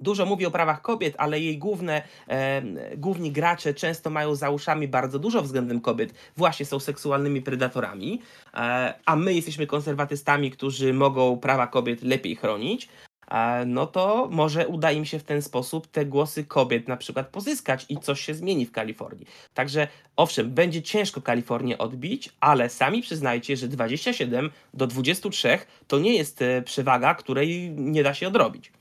Dużo 0.01 0.27
mówi 0.27 0.47
o 0.47 0.51
prawach 0.51 0.83
kobiet, 0.83 1.15
ale 1.19 1.41
jej 1.41 1.59
główne, 1.59 2.03
e, 2.29 2.63
główni 2.97 3.33
gracze 3.33 3.75
często 3.75 4.11
mają 4.11 4.35
za 4.35 4.51
uszami 4.51 4.89
bardzo 4.89 5.19
dużo 5.19 5.43
względem 5.43 5.81
kobiet, 5.81 6.15
właśnie 6.37 6.67
są 6.67 6.81
seksualnymi 6.81 7.43
predatorami, 7.43 8.21
e, 8.55 8.95
a 9.07 9.17
my 9.17 9.35
jesteśmy 9.35 9.67
konserwatystami, 9.67 10.51
którzy 10.51 10.93
mogą 10.93 11.39
prawa 11.39 11.67
kobiet 11.67 12.03
lepiej 12.03 12.37
chronić, 12.37 12.89
e, 13.31 13.65
no 13.67 13.87
to 13.87 14.29
może 14.31 14.69
uda 14.69 14.93
im 14.93 15.05
się 15.05 15.19
w 15.19 15.25
ten 15.25 15.43
sposób 15.43 15.87
te 15.87 16.07
głosy 16.07 16.45
kobiet 16.45 16.89
na 16.89 16.97
przykład 16.97 17.29
pozyskać 17.29 17.87
i 17.89 17.97
coś 17.97 18.21
się 18.21 18.35
zmieni 18.35 18.67
w 18.67 18.73
Kalifornii. 18.73 19.27
Także 19.55 19.89
owszem, 20.17 20.51
będzie 20.51 20.83
ciężko 20.83 21.23
Kalifornię 21.23 21.79
odbić, 21.79 22.33
ale 22.41 22.69
sami 22.69 23.03
przyznajcie, 23.03 23.57
że 23.57 23.69
27 23.69 24.51
do 24.75 24.87
23 24.87 25.59
to 25.87 25.99
nie 25.99 26.15
jest 26.17 26.43
e, 26.43 26.63
przewaga, 26.63 27.15
której 27.15 27.71
nie 27.71 28.03
da 28.03 28.15
się 28.15 28.29
odrobić. 28.29 28.76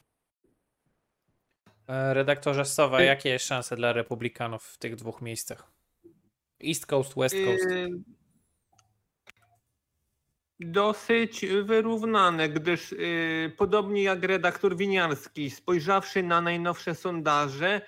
E, 1.88 2.14
redaktorze 2.14 2.66
Sowa, 2.66 3.02
jakie 3.02 3.30
jest 3.30 3.46
szanse 3.46 3.76
dla 3.76 3.94
republikanów 3.94 4.64
w 4.64 4.78
tych 4.78 4.96
dwóch 4.96 5.22
miejscach? 5.22 5.72
East 6.68 6.86
Coast, 6.86 7.14
West 7.18 7.36
Coast. 7.46 7.66
Y, 7.66 7.90
dosyć 10.60 11.46
wyrównane, 11.64 12.50
gdyż 12.50 12.92
y, 12.92 13.52
podobnie 13.58 14.04
jak 14.04 14.24
redaktor 14.24 14.78
Winiarski, 14.78 15.50
spojrzawszy 15.50 16.24
na 16.24 16.42
najnowsze 16.42 16.96
sondaże, 16.96 17.82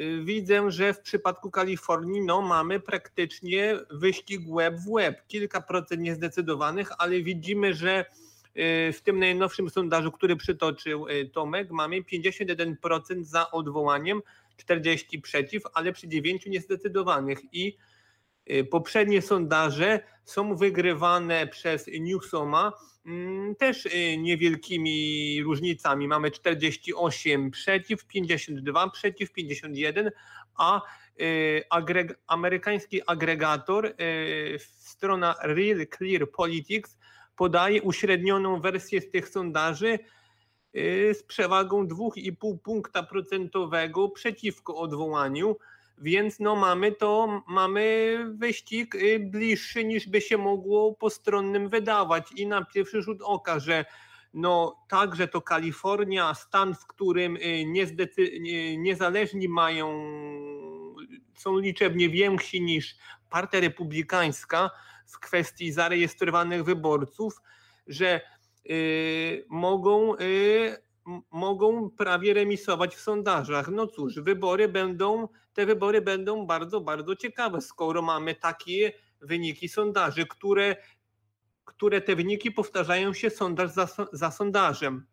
y, 0.00 0.24
widzę, 0.24 0.70
że 0.70 0.94
w 0.94 1.00
przypadku 1.00 1.50
Kalifornii 1.50 2.20
no, 2.20 2.42
mamy 2.42 2.80
praktycznie 2.80 3.76
wyścig 3.90 4.40
web 4.54 4.74
w 4.74 4.94
web. 4.94 5.26
Kilka 5.26 5.60
procent 5.60 6.02
niezdecydowanych, 6.02 6.88
ale 6.98 7.22
widzimy, 7.22 7.74
że 7.74 8.04
Y, 8.04 8.27
w 8.92 9.00
tym 9.04 9.18
najnowszym 9.18 9.70
sondażu, 9.70 10.12
który 10.12 10.36
przytoczył 10.36 11.08
y, 11.08 11.30
Tomek, 11.32 11.70
mamy 11.70 12.02
51% 12.02 13.24
za 13.24 13.50
odwołaniem, 13.50 14.22
40 14.56 15.20
przeciw, 15.20 15.62
ale 15.74 15.92
przy 15.92 16.08
9 16.08 16.46
niezdecydowanych. 16.46 17.38
I 17.52 17.76
y, 18.50 18.64
poprzednie 18.64 19.22
sondaże 19.22 20.00
są 20.24 20.56
wygrywane 20.56 21.46
przez 21.46 21.86
Newsoma 22.00 22.72
mm, 23.06 23.54
też 23.54 23.88
niewielkimi 24.18 25.42
różnicami. 25.42 26.08
Mamy 26.08 26.30
48 26.30 27.50
przeciw, 27.50 28.06
52 28.06 28.90
przeciw, 28.90 29.32
51, 29.32 30.10
a 30.56 30.82
agreg 31.70 32.18
amerykański 32.26 33.00
agregator, 33.06 33.94
strona 34.58 35.34
Real 35.42 35.86
Clear 35.96 36.30
Politics 36.30 36.98
podaje 37.38 37.82
uśrednioną 37.82 38.60
wersję 38.60 39.00
z 39.00 39.10
tych 39.10 39.28
sondaży 39.28 39.98
y, 40.76 41.14
z 41.14 41.22
przewagą 41.22 41.86
2,5 41.86 42.58
punkta 42.58 43.02
procentowego 43.02 44.08
przeciwko 44.08 44.76
odwołaniu, 44.76 45.56
więc 45.98 46.40
no 46.40 46.56
mamy 46.56 46.92
to, 46.92 47.42
mamy 47.48 48.16
wyścig 48.34 48.94
y, 48.94 49.18
bliższy 49.18 49.84
niż 49.84 50.08
by 50.08 50.20
się 50.20 50.38
mogło 50.38 50.94
postronnym 50.94 51.68
wydawać. 51.68 52.32
I 52.36 52.46
na 52.46 52.64
pierwszy 52.64 53.02
rzut 53.02 53.18
oka, 53.22 53.60
że 53.60 53.84
no 54.34 54.76
także 54.88 55.28
to 55.28 55.40
Kalifornia, 55.40 56.34
stan, 56.34 56.74
w 56.74 56.86
którym 56.86 57.36
y, 57.36 57.64
niezależni 58.78 59.48
mają, 59.48 59.86
są 61.34 61.58
liczebnie 61.58 62.08
więksi 62.08 62.60
niż 62.60 62.96
partia 63.30 63.60
republikańska, 63.60 64.70
w 65.08 65.18
kwestii 65.18 65.72
zarejestrowanych 65.72 66.64
wyborców, 66.64 67.42
że 67.86 68.20
y, 68.70 69.44
mogą, 69.48 70.16
y, 70.16 70.76
mogą 71.30 71.90
prawie 71.90 72.34
remisować 72.34 72.96
w 72.96 73.00
sondażach. 73.00 73.68
No 73.68 73.86
cóż, 73.86 74.20
wybory 74.20 74.68
będą, 74.68 75.28
te 75.52 75.66
wybory 75.66 76.00
będą 76.00 76.46
bardzo, 76.46 76.80
bardzo 76.80 77.16
ciekawe, 77.16 77.60
skoro 77.60 78.02
mamy 78.02 78.34
takie 78.34 78.92
wyniki 79.20 79.68
sondaży, 79.68 80.26
które, 80.26 80.76
które 81.64 82.00
te 82.00 82.16
wyniki 82.16 82.50
powtarzają 82.50 83.14
się 83.14 83.30
sondaż 83.30 83.70
za, 83.70 83.88
za 84.12 84.30
sondażem. 84.30 85.06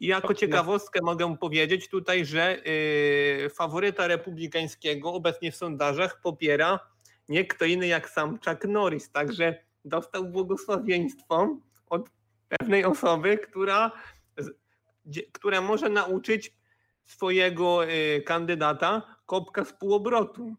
I 0.00 0.06
jako 0.06 0.34
ciekawostkę 0.34 1.00
mogę 1.02 1.36
powiedzieć 1.36 1.88
tutaj, 1.88 2.26
że 2.26 2.66
y, 2.66 3.50
faworyta 3.54 4.06
republikańskiego 4.06 5.12
obecnie 5.12 5.52
w 5.52 5.56
sondażach 5.56 6.20
popiera 6.20 6.93
nie 7.28 7.44
kto 7.44 7.64
inny 7.64 7.86
jak 7.86 8.10
sam 8.10 8.38
Chuck 8.38 8.64
Norris. 8.64 9.10
Także 9.10 9.58
dostał 9.84 10.24
błogosławieństwo 10.24 11.56
od 11.86 12.10
pewnej 12.48 12.84
osoby, 12.84 13.38
która, 13.38 13.92
która 15.32 15.60
może 15.60 15.88
nauczyć 15.88 16.56
swojego 17.04 17.90
y, 17.90 18.22
kandydata 18.26 19.16
kopka 19.26 19.64
z 19.64 19.72
półobrotu. 19.72 20.54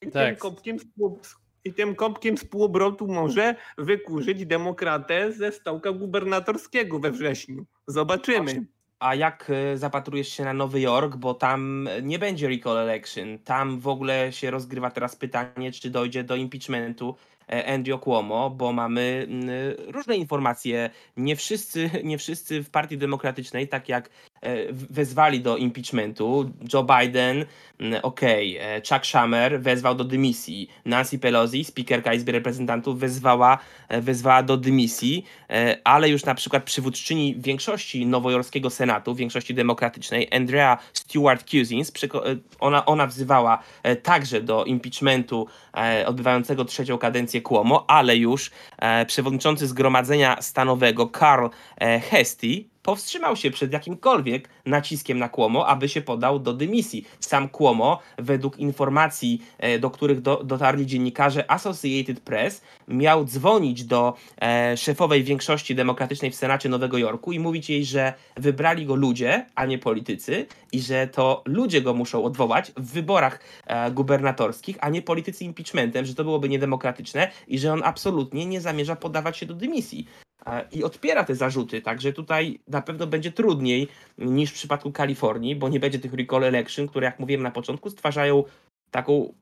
I 0.00 0.10
tak. 0.10 0.26
tym 0.26 0.36
kopkiem 0.36 0.78
z 0.78 0.84
pół, 0.84 1.20
i 1.64 1.74
tym 1.74 1.94
kopkiem 1.94 2.38
z 2.38 2.44
półobrotu 2.44 3.06
może 3.06 3.54
wykurzyć 3.78 4.46
demokratę 4.46 5.32
ze 5.32 5.52
stołka 5.52 5.92
gubernatorskiego 5.92 6.98
we 6.98 7.10
wrześniu. 7.10 7.66
Zobaczymy. 7.86 8.66
A 9.04 9.14
jak 9.14 9.50
e, 9.50 9.78
zapatrujesz 9.78 10.28
się 10.28 10.44
na 10.44 10.52
Nowy 10.52 10.80
Jork, 10.80 11.16
bo 11.16 11.34
tam 11.34 11.88
nie 12.02 12.18
będzie 12.18 12.48
recall 12.48 12.78
election, 12.78 13.38
tam 13.38 13.80
w 13.80 13.88
ogóle 13.88 14.32
się 14.32 14.50
rozgrywa 14.50 14.90
teraz 14.90 15.16
pytanie, 15.16 15.72
czy 15.72 15.90
dojdzie 15.90 16.24
do 16.24 16.36
impeachmentu 16.36 17.16
e, 17.52 17.74
Andrew 17.74 18.00
Cuomo, 18.00 18.50
bo 18.50 18.72
mamy 18.72 19.26
różne 19.86 20.16
informacje. 20.16 20.90
Nie 21.16 21.36
wszyscy, 21.36 21.90
nie 22.04 22.18
wszyscy 22.18 22.62
w 22.62 22.70
Partii 22.70 22.98
Demokratycznej, 22.98 23.68
tak 23.68 23.88
jak 23.88 24.10
wezwali 24.72 25.40
do 25.40 25.56
impeachmentu. 25.56 26.50
Joe 26.72 26.84
Biden, 26.84 27.44
mm, 27.78 28.00
okej, 28.02 28.58
okay. 28.58 28.68
E, 28.68 28.80
Chuck 28.80 29.06
Schumer 29.06 29.60
wezwał 29.60 29.94
do 29.94 30.04
dymisji. 30.04 30.68
Nancy 30.84 31.18
Pelosi, 31.18 31.64
speakerka 31.64 32.14
Izby 32.14 32.32
Reprezentantów, 32.32 32.98
wezwała, 32.98 33.58
e, 33.88 34.00
wezwała 34.00 34.42
do 34.42 34.56
dymisji, 34.56 35.24
ale 35.84 36.08
już 36.08 36.24
na 36.24 36.34
przykład 36.34 36.64
przywódczyni 36.64 37.34
większości 37.38 38.06
nowojorskiego 38.06 38.70
Senatu, 38.70 39.14
większości 39.14 39.54
demokratycznej, 39.54 40.28
Andrea 40.32 40.78
Stewart 40.92 41.50
Cousins, 41.50 41.92
ona, 42.60 42.86
ona 42.86 43.06
wzywała 43.06 43.58
także 44.02 44.40
do 44.40 44.64
impeachmentu 44.64 45.46
odbywającego 46.06 46.64
trzecią 46.64 46.98
kadencję 46.98 47.42
Cuomo, 47.42 47.84
ale 47.88 48.16
już 48.16 48.50
przewodniczący 49.06 49.66
Zgromadzenia 49.66 50.42
Stanowego 50.42 51.10
Carl 51.18 51.46
Hesty 52.10 52.73
powstrzymał 52.84 53.36
się 53.36 53.50
przed 53.50 53.72
jakimkolwiek 53.72 54.48
naciskiem 54.66 55.18
na 55.18 55.28
Kłomo, 55.28 55.66
aby 55.66 55.88
się 55.88 56.00
podał 56.00 56.38
do 56.38 56.52
dymisji. 56.52 57.04
Sam 57.20 57.48
Kłomo, 57.48 58.00
według 58.18 58.58
informacji, 58.58 59.42
e, 59.58 59.78
do 59.78 59.90
których 59.90 60.20
do, 60.20 60.44
dotarli 60.44 60.86
dziennikarze 60.86 61.50
Associated 61.50 62.20
Press, 62.20 62.62
miał 62.88 63.24
dzwonić 63.24 63.84
do 63.84 64.14
e, 64.40 64.76
szefowej 64.76 65.24
większości 65.24 65.74
demokratycznej 65.74 66.30
w 66.30 66.34
Senacie 66.34 66.68
Nowego 66.68 66.98
Jorku 66.98 67.32
i 67.32 67.38
mówić 67.38 67.70
jej, 67.70 67.84
że 67.84 68.12
wybrali 68.36 68.86
go 68.86 68.94
ludzie, 68.94 69.46
a 69.54 69.66
nie 69.66 69.78
politycy 69.78 70.46
i 70.72 70.80
że 70.80 71.06
to 71.06 71.42
ludzie 71.46 71.82
go 71.82 71.94
muszą 71.94 72.24
odwołać 72.24 72.72
w 72.76 72.92
wyborach 72.92 73.40
e, 73.66 73.90
gubernatorskich, 73.90 74.76
a 74.80 74.88
nie 74.88 75.02
politycy 75.02 75.44
impeachmentem, 75.44 76.06
że 76.06 76.14
to 76.14 76.24
byłoby 76.24 76.48
niedemokratyczne 76.48 77.30
i 77.48 77.58
że 77.58 77.72
on 77.72 77.82
absolutnie 77.84 78.46
nie 78.46 78.60
zamierza 78.60 78.96
podawać 78.96 79.36
się 79.36 79.46
do 79.46 79.54
dymisji 79.54 80.06
i 80.72 80.84
odpiera 80.84 81.24
te 81.24 81.34
zarzuty, 81.34 81.82
także 81.82 82.12
tutaj 82.12 82.60
na 82.68 82.82
pewno 82.82 83.06
będzie 83.06 83.32
trudniej 83.32 83.88
niż 84.18 84.50
w 84.50 84.54
przypadku 84.54 84.92
Kalifornii, 84.92 85.56
bo 85.56 85.68
nie 85.68 85.80
będzie 85.80 85.98
tych 85.98 86.14
recall 86.14 86.44
election, 86.44 86.88
które 86.88 87.06
jak 87.06 87.20
mówiłem 87.20 87.42
na 87.42 87.50
początku 87.50 87.90
stwarzają 87.90 88.44
taką 88.90 89.34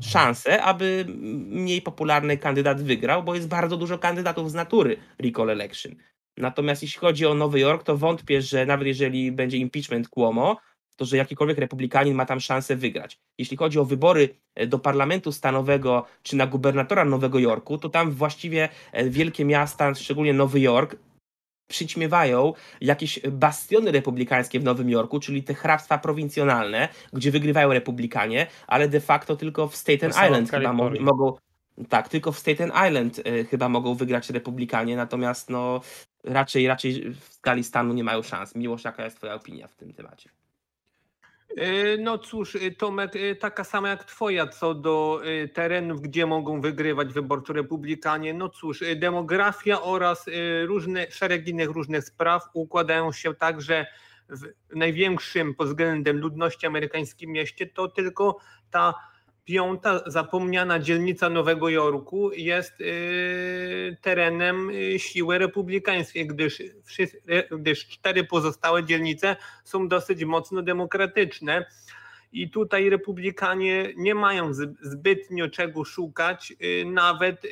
szansę, 0.00 0.62
aby 0.62 1.04
mniej 1.48 1.82
popularny 1.82 2.36
kandydat 2.36 2.82
wygrał, 2.82 3.22
bo 3.22 3.34
jest 3.34 3.48
bardzo 3.48 3.76
dużo 3.76 3.98
kandydatów 3.98 4.50
z 4.50 4.54
natury 4.54 4.96
recall 5.18 5.50
election. 5.50 5.94
Natomiast 6.36 6.82
jeśli 6.82 7.00
chodzi 7.00 7.26
o 7.26 7.34
Nowy 7.34 7.60
Jork, 7.60 7.82
to 7.82 7.96
wątpię, 7.96 8.42
że 8.42 8.66
nawet 8.66 8.86
jeżeli 8.86 9.32
będzie 9.32 9.56
impeachment 9.56 10.08
Cuomo, 10.08 10.56
to 11.00 11.04
że 11.04 11.16
jakikolwiek 11.16 11.58
republikanin 11.58 12.14
ma 12.14 12.26
tam 12.26 12.40
szansę 12.40 12.76
wygrać. 12.76 13.18
Jeśli 13.38 13.56
chodzi 13.56 13.78
o 13.78 13.84
wybory 13.84 14.28
e, 14.54 14.66
do 14.66 14.78
parlamentu 14.78 15.32
stanowego 15.32 16.06
czy 16.22 16.36
na 16.36 16.46
gubernatora 16.46 17.04
Nowego 17.04 17.38
Jorku, 17.38 17.78
to 17.78 17.88
tam 17.88 18.10
właściwie 18.10 18.68
e, 18.92 19.10
wielkie 19.10 19.44
miasta, 19.44 19.94
szczególnie 19.94 20.32
Nowy 20.32 20.60
Jork, 20.60 20.96
przyćmiewają 21.68 22.52
jakieś 22.80 23.20
bastiony 23.20 23.92
republikańskie 23.92 24.60
w 24.60 24.64
Nowym 24.64 24.90
Jorku, 24.90 25.20
czyli 25.20 25.42
te 25.42 25.54
hrabstwa 25.54 25.98
prowincjonalne, 25.98 26.88
gdzie 27.12 27.30
wygrywają 27.30 27.72
republikanie, 27.72 28.46
ale 28.66 28.88
de 28.88 29.00
facto 29.00 29.36
tylko 29.36 29.68
w 29.68 29.76
Staten 29.76 30.10
Island 30.10 30.50
chyba 30.50 30.72
mo 30.72 30.90
mogą. 31.00 31.36
Tak, 31.88 32.08
tylko 32.08 32.32
w 32.32 32.38
Staten 32.38 32.72
Island 32.88 33.18
y, 33.18 33.44
chyba 33.44 33.68
mogą 33.68 33.94
wygrać 33.94 34.30
republikanie, 34.30 34.96
natomiast 34.96 35.50
no 35.50 35.80
raczej 36.24 36.66
raczej 36.66 37.14
w 37.14 37.34
skali 37.34 37.64
stanu 37.64 37.94
nie 37.94 38.04
mają 38.04 38.22
szans. 38.22 38.54
Miłość, 38.54 38.84
jaka 38.84 39.04
jest 39.04 39.16
twoja 39.16 39.34
opinia 39.34 39.68
w 39.68 39.74
tym 39.74 39.92
temacie? 39.92 40.30
E, 41.56 41.96
no 41.96 42.18
cóż, 42.18 42.56
e, 42.56 42.70
Tomek, 42.70 43.16
e, 43.16 43.36
taka 43.36 43.64
sama 43.64 43.88
jak 43.88 44.04
twoja 44.04 44.46
co 44.46 44.74
do 44.74 45.22
terenów, 45.54 46.00
gdzie 46.00 46.26
mogą 46.26 46.60
wygrywać 46.60 47.12
wyborczo 47.12 47.52
republikanie. 47.52 48.34
No 48.34 48.48
cóż, 48.48 48.84
demografia 48.96 49.82
oraz 49.82 50.26
różne, 50.64 51.06
szereg 51.10 51.48
innych 51.48 51.70
różnych 51.70 52.04
spraw 52.04 52.42
układają 52.54 53.12
się 53.12 53.34
tak, 53.34 53.60
że 53.62 53.86
w 54.28 54.76
największym 54.76 55.54
pod 55.54 55.68
względem 55.68 56.18
ludności 56.18 56.66
amerykańskim 56.66 57.30
mieście 57.30 57.66
to 57.66 57.88
tylko 57.88 58.36
ta 58.70 58.94
piąta 59.44 60.00
zapomniana 60.06 60.78
dzielnica 60.78 61.30
Nowego 61.30 61.68
Jorku 61.68 62.32
jest 62.32 62.72
terenem 64.00 64.70
siły 64.96 65.38
republikańskiej, 65.38 66.26
gdyż, 66.26 66.62
gdyż 67.50 67.88
cztery 67.88 68.24
pozostałe 68.24 68.84
dzielnice 68.84 69.36
są 69.64 69.88
dosyć 69.88 70.24
mocno 70.24 70.62
demokratyczne. 70.62 71.66
I 72.32 72.50
tutaj 72.50 72.90
republikanie 72.90 73.92
nie 73.96 74.14
mają 74.14 74.54
zbytnio 74.80 75.48
czego 75.48 75.84
szukać, 75.84 76.52
nawet 76.86 77.42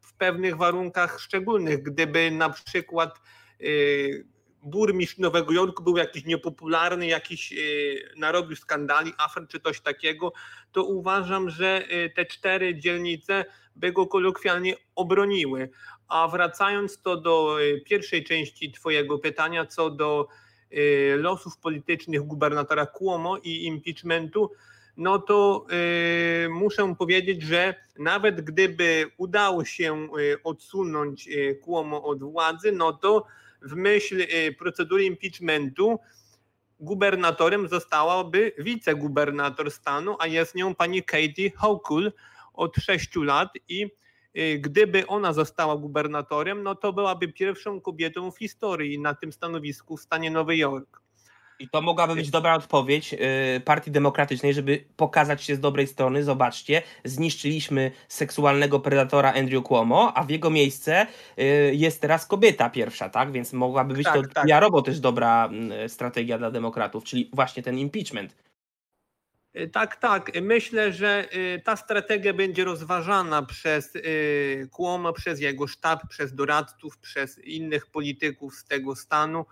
w 0.00 0.14
pewnych 0.14 0.56
warunkach 0.56 1.20
szczególnych. 1.20 1.82
Gdyby 1.82 2.30
na 2.30 2.50
przykład 2.50 3.20
burmistrz 4.62 5.18
Nowego 5.18 5.52
Jorku 5.52 5.82
był 5.82 5.96
jakiś 5.96 6.24
niepopularny, 6.24 7.06
jakiś 7.06 7.52
e, 7.52 7.56
narobił 8.16 8.56
skandali, 8.56 9.12
afer 9.18 9.48
czy 9.48 9.60
coś 9.60 9.80
takiego, 9.80 10.32
to 10.72 10.84
uważam, 10.84 11.50
że 11.50 11.84
e, 11.88 12.10
te 12.10 12.26
cztery 12.26 12.74
dzielnice 12.74 13.44
by 13.76 13.92
go 13.92 14.06
kolokwialnie 14.06 14.76
obroniły. 14.94 15.70
A 16.08 16.28
wracając 16.28 17.02
to 17.02 17.16
do 17.16 17.56
e, 17.62 17.80
pierwszej 17.80 18.24
części 18.24 18.72
Twojego 18.72 19.18
pytania, 19.18 19.66
co 19.66 19.90
do 19.90 20.28
losów 21.16 21.58
politycznych 21.58 22.22
gubernatora 22.22 22.86
Cuomo 22.86 23.36
i 23.36 23.64
impeachmentu, 23.64 24.50
no 24.96 25.18
to 25.18 25.66
muszę 26.50 26.94
powiedzieć, 26.98 27.42
że 27.42 27.74
nawet 27.98 28.40
gdyby 28.40 29.10
udało 29.16 29.64
się 29.64 30.08
odsunąć 30.44 31.28
Cuomo 31.64 32.04
od 32.04 32.22
władzy, 32.22 32.72
no 32.72 32.92
to 32.92 33.26
w 33.62 33.74
myśl 33.74 34.20
y, 34.20 34.54
procedury 34.58 35.04
impeachmentu 35.04 35.98
gubernatorem 36.80 37.68
zostałaby 37.68 38.52
wicegubernator 38.58 39.70
stanu, 39.70 40.16
a 40.18 40.26
jest 40.26 40.54
nią 40.54 40.74
pani 40.74 41.02
Katie 41.02 41.50
Hochul 41.56 42.12
od 42.54 42.76
sześciu 42.76 43.22
lat 43.22 43.48
i 43.68 43.86
y, 44.36 44.58
gdyby 44.58 45.06
ona 45.06 45.32
została 45.32 45.76
gubernatorem, 45.76 46.62
no 46.62 46.74
to 46.74 46.92
byłaby 46.92 47.32
pierwszą 47.32 47.80
kobietą 47.80 48.30
w 48.30 48.38
historii 48.38 48.98
na 48.98 49.14
tym 49.14 49.32
stanowisku 49.32 49.96
w 49.96 50.00
stanie 50.00 50.30
Nowy 50.30 50.56
Jork. 50.56 50.99
I 51.60 51.68
to 51.68 51.82
mogłaby 51.82 52.14
być 52.14 52.30
dobra 52.30 52.54
odpowiedź 52.54 53.14
y, 53.14 53.60
Partii 53.64 53.90
Demokratycznej, 53.90 54.54
żeby 54.54 54.84
pokazać 54.96 55.42
się 55.42 55.56
z 55.56 55.60
dobrej 55.60 55.86
strony. 55.86 56.24
Zobaczcie, 56.24 56.82
zniszczyliśmy 57.04 57.90
seksualnego 58.08 58.80
predatora 58.80 59.32
Andrew 59.32 59.64
Cuomo, 59.64 60.12
a 60.14 60.24
w 60.24 60.30
jego 60.30 60.50
miejsce 60.50 61.06
y, 61.38 61.72
jest 61.74 62.00
teraz 62.00 62.26
kobieta 62.26 62.70
pierwsza, 62.70 63.08
tak? 63.08 63.32
Więc 63.32 63.52
mogłaby 63.52 63.94
być 63.94 64.04
tak, 64.04 64.14
to 64.14 64.22
tak. 64.34 64.48
jarowo 64.48 64.82
też 64.82 65.00
dobra 65.00 65.46
mm, 65.46 65.88
strategia 65.88 66.38
dla 66.38 66.50
demokratów, 66.50 67.04
czyli 67.04 67.30
właśnie 67.32 67.62
ten 67.62 67.78
impeachment. 67.78 68.36
Y, 69.56 69.68
tak, 69.68 69.96
tak. 69.96 70.30
Myślę, 70.42 70.92
że 70.92 71.28
ta 71.64 71.76
strategia 71.76 72.32
będzie 72.32 72.64
rozważana 72.64 73.42
przez 73.42 73.92
Cuomo, 74.70 75.12
przez 75.12 75.40
jego 75.40 75.66
sztab, 75.66 76.08
przez 76.08 76.34
doradców, 76.34 76.98
przez 76.98 77.38
innych 77.38 77.86
polityków 77.86 78.54
z 78.54 78.64
tego 78.64 78.96
stanu 78.96 79.44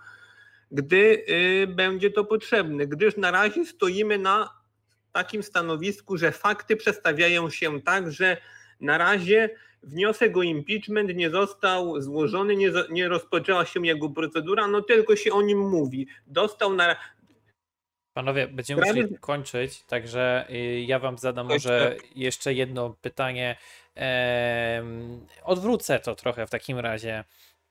gdy 0.71 1.25
y, 1.29 1.67
będzie 1.67 2.11
to 2.11 2.25
potrzebne, 2.25 2.87
gdyż 2.87 3.17
na 3.17 3.31
razie 3.31 3.65
stoimy 3.65 4.17
na 4.17 4.49
takim 5.11 5.43
stanowisku, 5.43 6.17
że 6.17 6.31
fakty 6.31 6.75
przedstawiają 6.75 7.49
się 7.49 7.81
tak, 7.81 8.11
że 8.11 8.37
na 8.81 8.97
razie 8.97 9.49
wniosek 9.83 10.37
o 10.37 10.43
impeachment 10.43 11.15
nie 11.15 11.29
został 11.29 12.01
złożony, 12.01 12.55
nie, 12.55 12.71
nie 12.89 13.07
rozpoczęła 13.07 13.65
się 13.65 13.87
jego 13.87 14.09
procedura, 14.09 14.67
no 14.67 14.81
tylko 14.81 15.15
się 15.15 15.31
o 15.31 15.41
nim 15.41 15.59
mówi. 15.69 16.07
Dostał 16.27 16.73
na, 16.73 16.95
Panowie, 18.13 18.47
będziemy 18.47 18.81
Prawie... 18.81 19.01
musieli 19.01 19.19
kończyć, 19.19 19.83
także 19.83 20.45
y, 20.49 20.81
ja 20.87 20.99
wam 20.99 21.17
zadam 21.17 21.47
może 21.47 21.95
jeszcze 22.15 22.53
jedno 22.53 22.95
pytanie. 23.01 23.55
Odwrócę 25.43 25.99
to 25.99 26.15
trochę 26.15 26.47
w 26.47 26.49
takim 26.49 26.79
razie. 26.79 27.23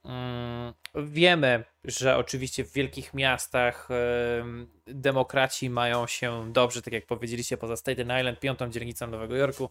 Mm, 0.04 0.72
wiemy, 0.94 1.64
że 1.88 2.16
oczywiście 2.16 2.64
w 2.64 2.72
wielkich 2.72 3.14
miastach 3.14 3.88
demokraci 4.86 5.70
mają 5.70 6.06
się 6.06 6.52
dobrze, 6.52 6.82
tak 6.82 6.92
jak 6.92 7.06
powiedzieliście, 7.06 7.56
poza 7.56 7.76
Staten 7.76 8.18
Island, 8.18 8.40
piątą 8.40 8.70
dzielnicą 8.70 9.06
Nowego 9.06 9.36
Jorku. 9.36 9.70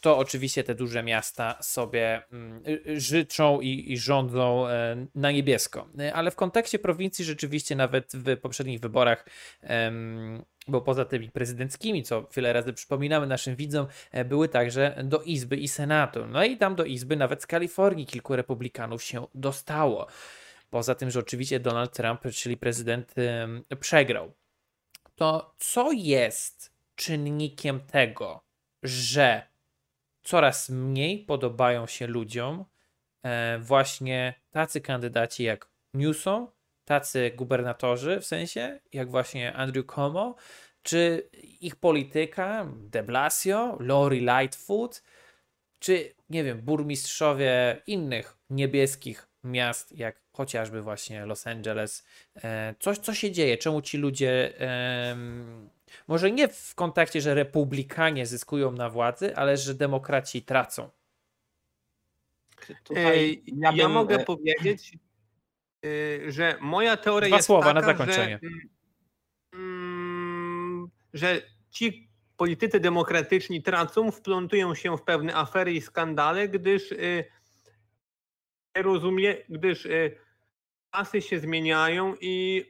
To 0.00 0.18
oczywiście 0.18 0.64
te 0.64 0.74
duże 0.74 1.02
miasta 1.02 1.58
sobie 1.62 2.22
mm, 2.32 2.62
życzą 2.96 3.60
i, 3.60 3.92
i 3.92 3.98
rządzą 3.98 4.68
e, 4.68 5.06
na 5.14 5.30
niebiesko. 5.30 5.88
Ale 6.14 6.30
w 6.30 6.36
kontekście 6.36 6.78
prowincji 6.78 7.24
rzeczywiście 7.24 7.76
nawet 7.76 8.12
w 8.14 8.36
poprzednich 8.36 8.80
wyborach 8.80 9.26
bo 10.68 10.80
poza 10.80 11.04
tymi 11.04 11.30
prezydenckimi, 11.30 12.02
co 12.02 12.28
wiele 12.36 12.52
razy 12.52 12.72
przypominamy 12.72 13.26
naszym 13.26 13.56
widzom, 13.56 13.86
e, 14.12 14.24
były 14.24 14.48
także 14.48 15.02
do 15.04 15.22
Izby 15.22 15.56
i 15.56 15.68
Senatu. 15.68 16.26
No 16.26 16.44
i 16.44 16.56
tam 16.56 16.74
do 16.74 16.84
Izby 16.84 17.16
nawet 17.16 17.42
z 17.42 17.46
Kalifornii 17.46 18.06
kilku 18.06 18.36
republikanów 18.36 19.02
się 19.02 19.26
dostało. 19.34 20.06
Poza 20.70 20.94
tym, 20.94 21.10
że 21.10 21.20
oczywiście 21.20 21.60
Donald 21.60 21.92
Trump, 21.92 22.20
czyli 22.34 22.56
prezydent, 22.56 23.14
przegrał. 23.80 24.32
To 25.14 25.54
co 25.58 25.92
jest 25.92 26.72
czynnikiem 26.94 27.80
tego, 27.80 28.44
że 28.82 29.46
coraz 30.22 30.68
mniej 30.68 31.18
podobają 31.18 31.86
się 31.86 32.06
ludziom 32.06 32.64
e, 33.22 33.58
właśnie 33.58 34.34
tacy 34.50 34.80
kandydaci 34.80 35.44
jak 35.44 35.68
Newsom, 35.94 36.48
tacy 36.84 37.32
gubernatorzy, 37.36 38.20
w 38.20 38.26
sensie 38.26 38.80
jak 38.92 39.10
właśnie 39.10 39.52
Andrew 39.52 39.86
Cuomo, 39.86 40.34
czy 40.82 41.28
ich 41.60 41.76
polityka, 41.76 42.66
de 42.76 43.02
Blasio, 43.02 43.76
Lori 43.80 44.20
Lightfoot, 44.20 45.02
czy 45.78 46.14
nie 46.30 46.44
wiem, 46.44 46.62
burmistrzowie 46.62 47.82
innych 47.86 48.36
niebieskich 48.50 49.25
miast, 49.46 49.98
jak 49.98 50.20
chociażby 50.32 50.82
właśnie 50.82 51.26
Los 51.26 51.46
Angeles. 51.46 52.06
E, 52.36 52.74
coś, 52.80 52.98
co 52.98 53.14
się 53.14 53.32
dzieje? 53.32 53.58
Czemu 53.58 53.82
ci 53.82 53.98
ludzie, 53.98 54.52
może 56.08 56.30
nie 56.30 56.48
w 56.48 56.74
kontekście, 56.74 57.20
że 57.20 57.34
republikanie 57.34 58.26
zyskują 58.26 58.72
na 58.72 58.90
władzy, 58.90 59.36
ale 59.36 59.56
że 59.56 59.74
demokraci 59.74 60.42
tracą? 60.42 60.90
Tutaj 62.84 63.42
ja, 63.46 63.72
ja 63.74 63.88
mogę 63.88 64.16
e, 64.16 64.24
powiedzieć, 64.24 64.98
Y, 65.86 66.32
że 66.32 66.56
moja 66.60 66.96
teoria 66.96 67.28
Dwa 67.28 67.36
jest 67.36 67.46
słowa 67.46 67.66
taka, 67.66 67.80
na 67.80 67.86
zakończenie. 67.86 68.38
Że, 68.42 68.48
mm, 69.58 70.88
że 71.14 71.42
ci 71.70 72.08
politycy 72.36 72.80
demokratyczni 72.80 73.62
tracą, 73.62 74.10
wplątują 74.10 74.74
się 74.74 74.96
w 74.96 75.02
pewne 75.02 75.34
afery 75.34 75.72
i 75.72 75.80
skandale, 75.80 76.48
gdyż 76.48 76.92
y, 76.92 77.24
rozumie, 78.82 79.36
gdyż 79.48 79.86
y, 79.86 80.16
czasy 80.94 81.22
się 81.22 81.38
zmieniają 81.38 82.14
i 82.20 82.64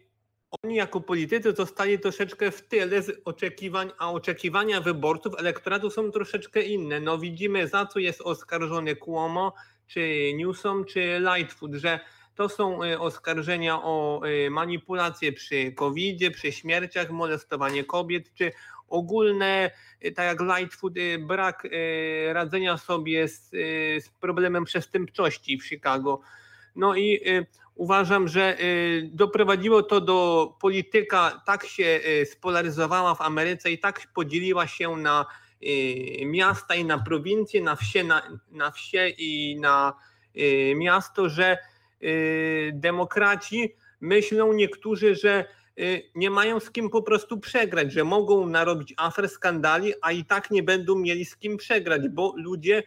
oni 0.63 0.75
jako 0.75 1.01
politycy 1.01 1.53
zostali 1.53 1.99
troszeczkę 1.99 2.51
w 2.51 2.63
tyle 2.69 3.03
z 3.03 3.21
oczekiwań, 3.25 3.91
a 3.99 4.13
oczekiwania 4.13 4.81
wyborców 4.81 5.35
elektoratu 5.39 5.91
są 5.91 6.11
troszeczkę 6.11 6.63
inne. 6.63 7.01
No 7.01 7.19
widzimy 7.19 7.69
za 7.69 7.87
co 7.87 7.99
jest 7.99 8.21
oskarżony 8.21 8.97
Cuomo, 8.97 9.55
czy 9.87 10.33
Newsom, 10.35 10.85
czy 10.85 11.21
Lightfoot, 11.21 11.75
że 11.75 12.01
to 12.35 12.49
są 12.49 12.85
y, 12.85 13.01
oskarżenia 13.01 13.83
o 13.83 14.21
y, 14.27 14.51
manipulacje 14.51 15.33
przy 15.33 15.73
covid 15.73 16.35
przy 16.35 16.53
śmierciach, 16.53 17.11
molestowanie 17.11 17.85
kobiet, 17.85 18.35
czy 18.35 18.53
ogólne, 18.89 19.71
y, 20.05 20.13
tak 20.13 20.27
jak 20.27 20.41
Lightfoot, 20.41 20.93
brak 21.21 21.69
radzenia 22.33 22.79
sobie 22.79 23.29
z, 23.29 23.51
z 24.05 24.09
problemem 24.21 24.65
przestępczości 24.65 25.59
w 25.59 25.67
Chicago. 25.67 26.21
No 26.77 26.97
i 26.97 27.21
uważam, 27.75 28.29
że 28.29 28.57
doprowadziło 29.05 29.83
to 29.83 30.01
do 30.01 30.53
polityka, 30.61 31.43
tak 31.47 31.67
się 31.67 32.01
spolaryzowała 32.25 33.15
w 33.15 33.21
Ameryce 33.21 33.71
i 33.71 33.79
tak 33.79 34.07
podzieliła 34.15 34.67
się 34.67 34.97
na 34.97 35.27
miasta 36.27 36.75
i 36.75 36.85
na 36.85 36.99
prowincje, 36.99 37.63
na 37.63 37.77
wsie, 37.77 38.05
na, 38.05 38.23
na 38.51 38.71
wsie 38.71 39.09
i 39.09 39.57
na 39.61 39.93
miasto, 40.75 41.29
że 41.29 41.59
Y, 42.03 42.73
demokraci 42.75 43.75
myślą 44.01 44.53
niektórzy, 44.53 45.15
że 45.15 45.45
y, 45.45 45.47
nie 46.15 46.31
mają 46.31 46.61
z 46.61 46.71
kim 46.71 46.91
po 46.91 47.03
prostu 47.03 47.41
przegrać, 47.41 47.93
że 47.93 48.05
mogą 48.05 48.47
narobić 48.47 48.95
afer, 48.97 49.29
skandali, 49.29 49.93
a 50.03 50.13
i 50.13 50.25
tak 50.25 50.51
nie 50.51 50.63
będą 50.63 50.95
mieli 50.95 51.25
z 51.25 51.37
kim 51.37 51.57
przegrać, 51.57 52.09
bo 52.09 52.35
ludzie 52.37 52.83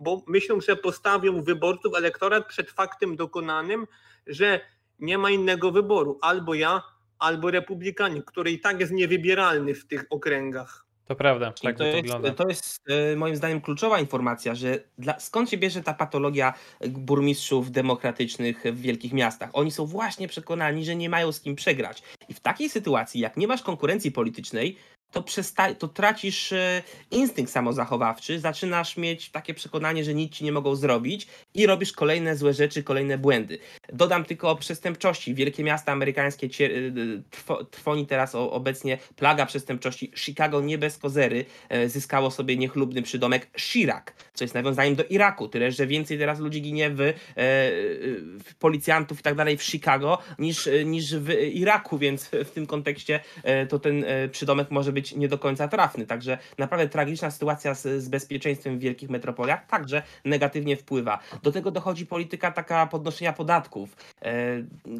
bo 0.00 0.22
myślą, 0.26 0.60
że 0.60 0.76
postawią 0.76 1.42
wyborców, 1.42 1.94
elektorat 1.96 2.46
przed 2.46 2.70
faktem 2.70 3.16
dokonanym, 3.16 3.86
że 4.26 4.60
nie 4.98 5.18
ma 5.18 5.30
innego 5.30 5.70
wyboru. 5.70 6.18
Albo 6.22 6.54
ja, 6.54 6.82
albo 7.18 7.50
republikanin, 7.50 8.22
który 8.22 8.50
i 8.50 8.60
tak 8.60 8.80
jest 8.80 8.92
niewybieralny 8.92 9.74
w 9.74 9.86
tych 9.86 10.04
okręgach. 10.10 10.86
To 11.10 11.16
prawda, 11.16 11.52
tak 11.62 11.76
to, 11.76 11.78
to, 11.78 11.84
jest, 11.84 12.02
wygląda. 12.02 12.30
to 12.30 12.48
jest 12.48 12.80
e, 12.88 13.16
moim 13.16 13.36
zdaniem 13.36 13.60
kluczowa 13.60 14.00
informacja, 14.00 14.54
że 14.54 14.78
dla, 14.98 15.20
skąd 15.20 15.50
się 15.50 15.58
bierze 15.58 15.82
ta 15.82 15.94
patologia 15.94 16.54
burmistrzów 16.88 17.70
demokratycznych 17.70 18.64
w 18.64 18.80
wielkich 18.80 19.12
miastach? 19.12 19.50
Oni 19.52 19.70
są 19.70 19.86
właśnie 19.86 20.28
przekonani, 20.28 20.84
że 20.84 20.96
nie 20.96 21.08
mają 21.08 21.32
z 21.32 21.40
kim 21.40 21.56
przegrać. 21.56 22.02
I 22.28 22.34
w 22.34 22.40
takiej 22.40 22.68
sytuacji, 22.68 23.20
jak 23.20 23.36
nie 23.36 23.46
masz 23.46 23.62
konkurencji 23.62 24.12
politycznej, 24.12 24.76
to, 25.12 25.22
przesta- 25.22 25.74
to 25.74 25.88
tracisz 25.88 26.52
e, 26.52 26.82
instynkt 27.10 27.52
samozachowawczy, 27.52 28.40
zaczynasz 28.40 28.96
mieć 28.96 29.30
takie 29.30 29.54
przekonanie, 29.54 30.04
że 30.04 30.14
nic 30.14 30.32
ci 30.32 30.44
nie 30.44 30.52
mogą 30.52 30.76
zrobić 30.76 31.26
i 31.54 31.66
robisz 31.66 31.92
kolejne 31.92 32.36
złe 32.36 32.54
rzeczy, 32.54 32.82
kolejne 32.82 33.18
błędy. 33.18 33.58
Dodam 33.92 34.24
tylko 34.24 34.50
o 34.50 34.56
przestępczości. 34.56 35.34
Wielkie 35.34 35.64
miasta 35.64 35.92
amerykańskie 35.92 36.46
y, 36.46 37.22
trwo- 37.30 37.64
trwoni 37.70 38.06
teraz 38.06 38.34
obecnie 38.34 38.98
plaga 39.16 39.46
przestępczości. 39.46 40.12
Chicago 40.16 40.60
nie 40.60 40.78
bez 40.78 40.98
kozery 40.98 41.44
e, 41.68 41.88
zyskało 41.88 42.30
sobie 42.30 42.56
niechlubny 42.56 43.02
przydomek 43.02 43.50
Chirac, 43.60 44.04
co 44.34 44.44
jest 44.44 44.54
nawiązaniem 44.54 44.94
do 44.94 45.04
Iraku. 45.04 45.48
Tyle, 45.48 45.72
że 45.72 45.86
więcej 45.86 46.18
teraz 46.18 46.38
ludzi 46.40 46.62
ginie 46.62 46.90
w, 46.90 47.00
e, 47.00 47.14
w 47.36 48.54
policjantów 48.58 49.20
i 49.20 49.22
tak 49.22 49.34
dalej 49.34 49.56
w 49.56 49.62
Chicago 49.62 50.18
niż, 50.38 50.68
niż 50.84 51.14
w 51.16 51.30
Iraku, 51.52 51.98
więc 51.98 52.24
w 52.44 52.50
tym 52.50 52.66
kontekście 52.66 53.20
e, 53.42 53.66
to 53.66 53.78
ten 53.78 54.04
e, 54.04 54.28
przydomek 54.28 54.70
może 54.70 54.92
być 54.92 54.99
nie 55.16 55.28
do 55.28 55.38
końca 55.38 55.68
trafny. 55.68 56.06
Także 56.06 56.38
naprawdę 56.58 56.88
tragiczna 56.88 57.30
sytuacja 57.30 57.74
z, 57.74 58.02
z 58.02 58.08
bezpieczeństwem 58.08 58.78
w 58.78 58.80
wielkich 58.80 59.10
metropoliach 59.10 59.66
także 59.66 60.02
negatywnie 60.24 60.76
wpływa. 60.76 61.18
Do 61.42 61.52
tego 61.52 61.70
dochodzi 61.70 62.06
polityka 62.06 62.50
taka 62.50 62.86
podnoszenia 62.86 63.32
podatków. 63.32 63.96
E, 64.22 64.34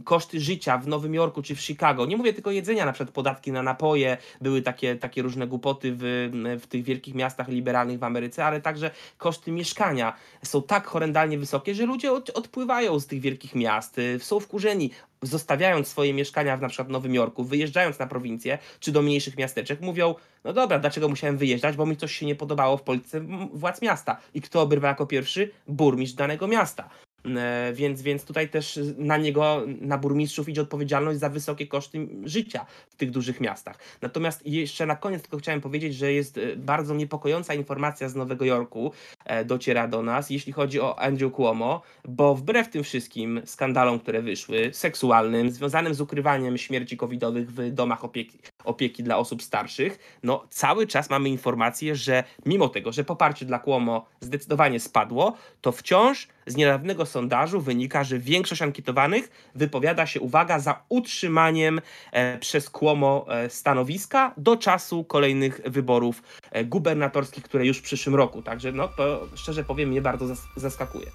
koszty 0.05 0.41
życia 0.41 0.79
w 0.79 0.89
Nowym 0.89 1.15
Jorku 1.15 1.43
czy 1.43 1.55
w 1.55 1.61
Chicago. 1.61 2.07
Nie 2.07 2.17
mówię 2.17 2.33
tylko 2.33 2.51
jedzenia, 2.51 2.87
na 2.87 2.93
przykład 2.93 3.15
podatki 3.15 3.53
na 3.53 3.63
napoje, 3.63 4.17
były 4.41 4.63
takie, 4.63 4.97
takie 4.97 5.23
różne 5.23 5.47
głupoty 5.47 5.93
w, 5.97 6.31
w 6.61 6.67
tych 6.67 6.85
wielkich 6.85 7.15
miastach 7.15 7.49
liberalnych 7.49 7.99
w 7.99 8.05
Ameryce, 8.05 8.45
ale 8.45 8.61
także 8.61 8.91
koszty 9.19 9.53
mieszkania 9.53 10.13
są 10.43 10.63
tak 10.63 10.87
horrendalnie 10.87 11.39
wysokie, 11.39 11.75
że 11.75 11.87
ludzie 11.87 12.13
od, 12.13 12.31
odpływają 12.31 13.01
z 13.01 13.07
tych 13.07 13.21
wielkich 13.21 13.55
miast, 13.55 13.99
y, 13.99 14.19
są 14.21 14.41
wkurzeni, 14.41 14.91
zostawiając 15.23 15.89
swoje 15.89 16.15
mieszkania 16.15 16.57
w 16.57 16.61
na 16.61 16.69
przykład 16.69 16.89
Nowym 16.89 17.15
Jorku, 17.15 17.45
wyjeżdżając 17.45 17.99
na 17.99 18.07
prowincję 18.07 18.59
czy 18.81 18.93
do 18.93 19.03
mniejszych 19.03 19.37
miasteczek, 19.37 19.81
mówią, 19.81 20.15
no 20.45 20.53
dobra, 20.53 20.79
dlaczego 20.79 21.09
musiałem 21.09 21.39
wyjeżdżać, 21.39 21.77
bo 21.77 21.87
mi 21.87 21.97
coś 21.97 22.13
się 22.13 22.27
nie 22.27 22.35
podobało 22.35 22.77
w 22.77 22.83
polityce 22.83 23.21
władz 23.53 23.83
miasta. 23.83 24.17
I 24.35 24.41
kto 24.41 24.63
obrywa 24.63 24.89
jako 24.89 25.07
pierwszy? 25.07 25.51
Burmistrz 25.69 26.17
danego 26.17 26.49
miasta. 26.49 26.89
E, 27.27 27.73
Więc, 27.73 28.03
więc 28.03 28.25
tutaj 28.25 28.49
też 28.49 28.81
na 28.99 29.17
niego, 29.17 29.63
na 29.81 29.99
burmistrzów 29.99 30.49
idzie 30.49 30.61
odpowiedzialność 30.61 31.19
za 31.19 31.29
wysokie 31.29 31.67
koszty 31.67 32.09
życia 32.25 32.67
w 32.91 32.95
tych 32.97 33.11
dużych 33.11 33.41
miastach. 33.41 33.79
Natomiast 34.03 34.47
jeszcze 34.47 34.87
na 34.87 34.97
koniec 34.97 35.23
tylko 35.23 35.39
chciałem 35.39 35.61
powiedzieć, 35.61 35.95
że 35.95 36.13
jest 36.13 36.39
e, 36.39 36.57
bardzo 36.57 36.95
niepokojąca 36.95 37.55
informacja 37.55 38.09
z 38.09 38.15
Nowego 38.15 38.45
Jorku, 38.45 38.93
e, 39.25 39.45
dociera 39.45 39.89
do 39.89 40.03
nas, 40.03 40.31
jeśli 40.31 40.53
chodzi 40.53 40.81
o 40.81 40.99
Andrew 40.99 41.33
Cuomo, 41.33 41.83
bo 42.09 42.35
wbrew 42.35 42.69
tym 42.69 42.83
wszystkim 42.83 43.41
skandalom, 43.45 44.01
które 44.01 44.23
wyszły, 44.23 44.71
seksualnym, 44.73 45.51
związanym 45.51 45.95
z 45.95 46.01
ukrywaniem 46.01 46.59
śmierci 46.59 46.97
covidowych 46.97 47.53
w 47.53 47.71
domach 47.71 48.05
opieki, 48.05 48.39
opieki 48.65 49.03
dla 49.03 49.17
osób 49.19 49.43
starszych, 49.43 49.99
no 50.23 50.45
cały 50.51 50.87
czas 50.87 51.11
mamy 51.11 51.29
informację, 51.29 51.97
że 51.97 52.25
mimo 52.47 52.69
tego, 52.69 52.93
że 52.93 53.05
poparcie 53.05 53.47
dla 53.47 53.59
Cuomo 53.59 54.07
zdecydowanie 54.21 54.81
spadło, 54.81 55.37
to 55.61 55.73
wciąż 55.73 56.29
z 56.47 56.57
niedawnego 56.57 57.07
sondażu 57.07 57.61
wynika, 57.61 58.05
że 58.05 58.19
większość 58.19 58.63
ankietowanych 58.63 59.51
wypowiada 59.55 60.07
się, 60.07 60.21
uwaga, 60.21 60.59
za 60.59 60.83
utrzymaniem 60.89 61.81
e, 62.13 62.39
przez 62.39 62.71
Cuomo 62.71 63.27
e, 63.29 63.51
stanowiska 63.51 64.35
do 64.37 64.57
czasu 64.57 65.05
kolejnych 65.05 65.61
wyborów 65.65 66.23
e, 66.51 66.65
gubernatorskich, 66.65 67.45
które 67.45 67.67
już 67.67 67.79
w 67.79 67.83
przyszłym 67.83 68.15
roku. 68.15 68.43
Także 68.43 68.73
no 68.73 68.89
to 68.89 69.29
szczerze 69.35 69.65
powiem 69.65 69.89
mnie 69.89 70.03
bardzo 70.03 70.27
zas- 70.27 70.49
zaskakuje. 70.57 71.07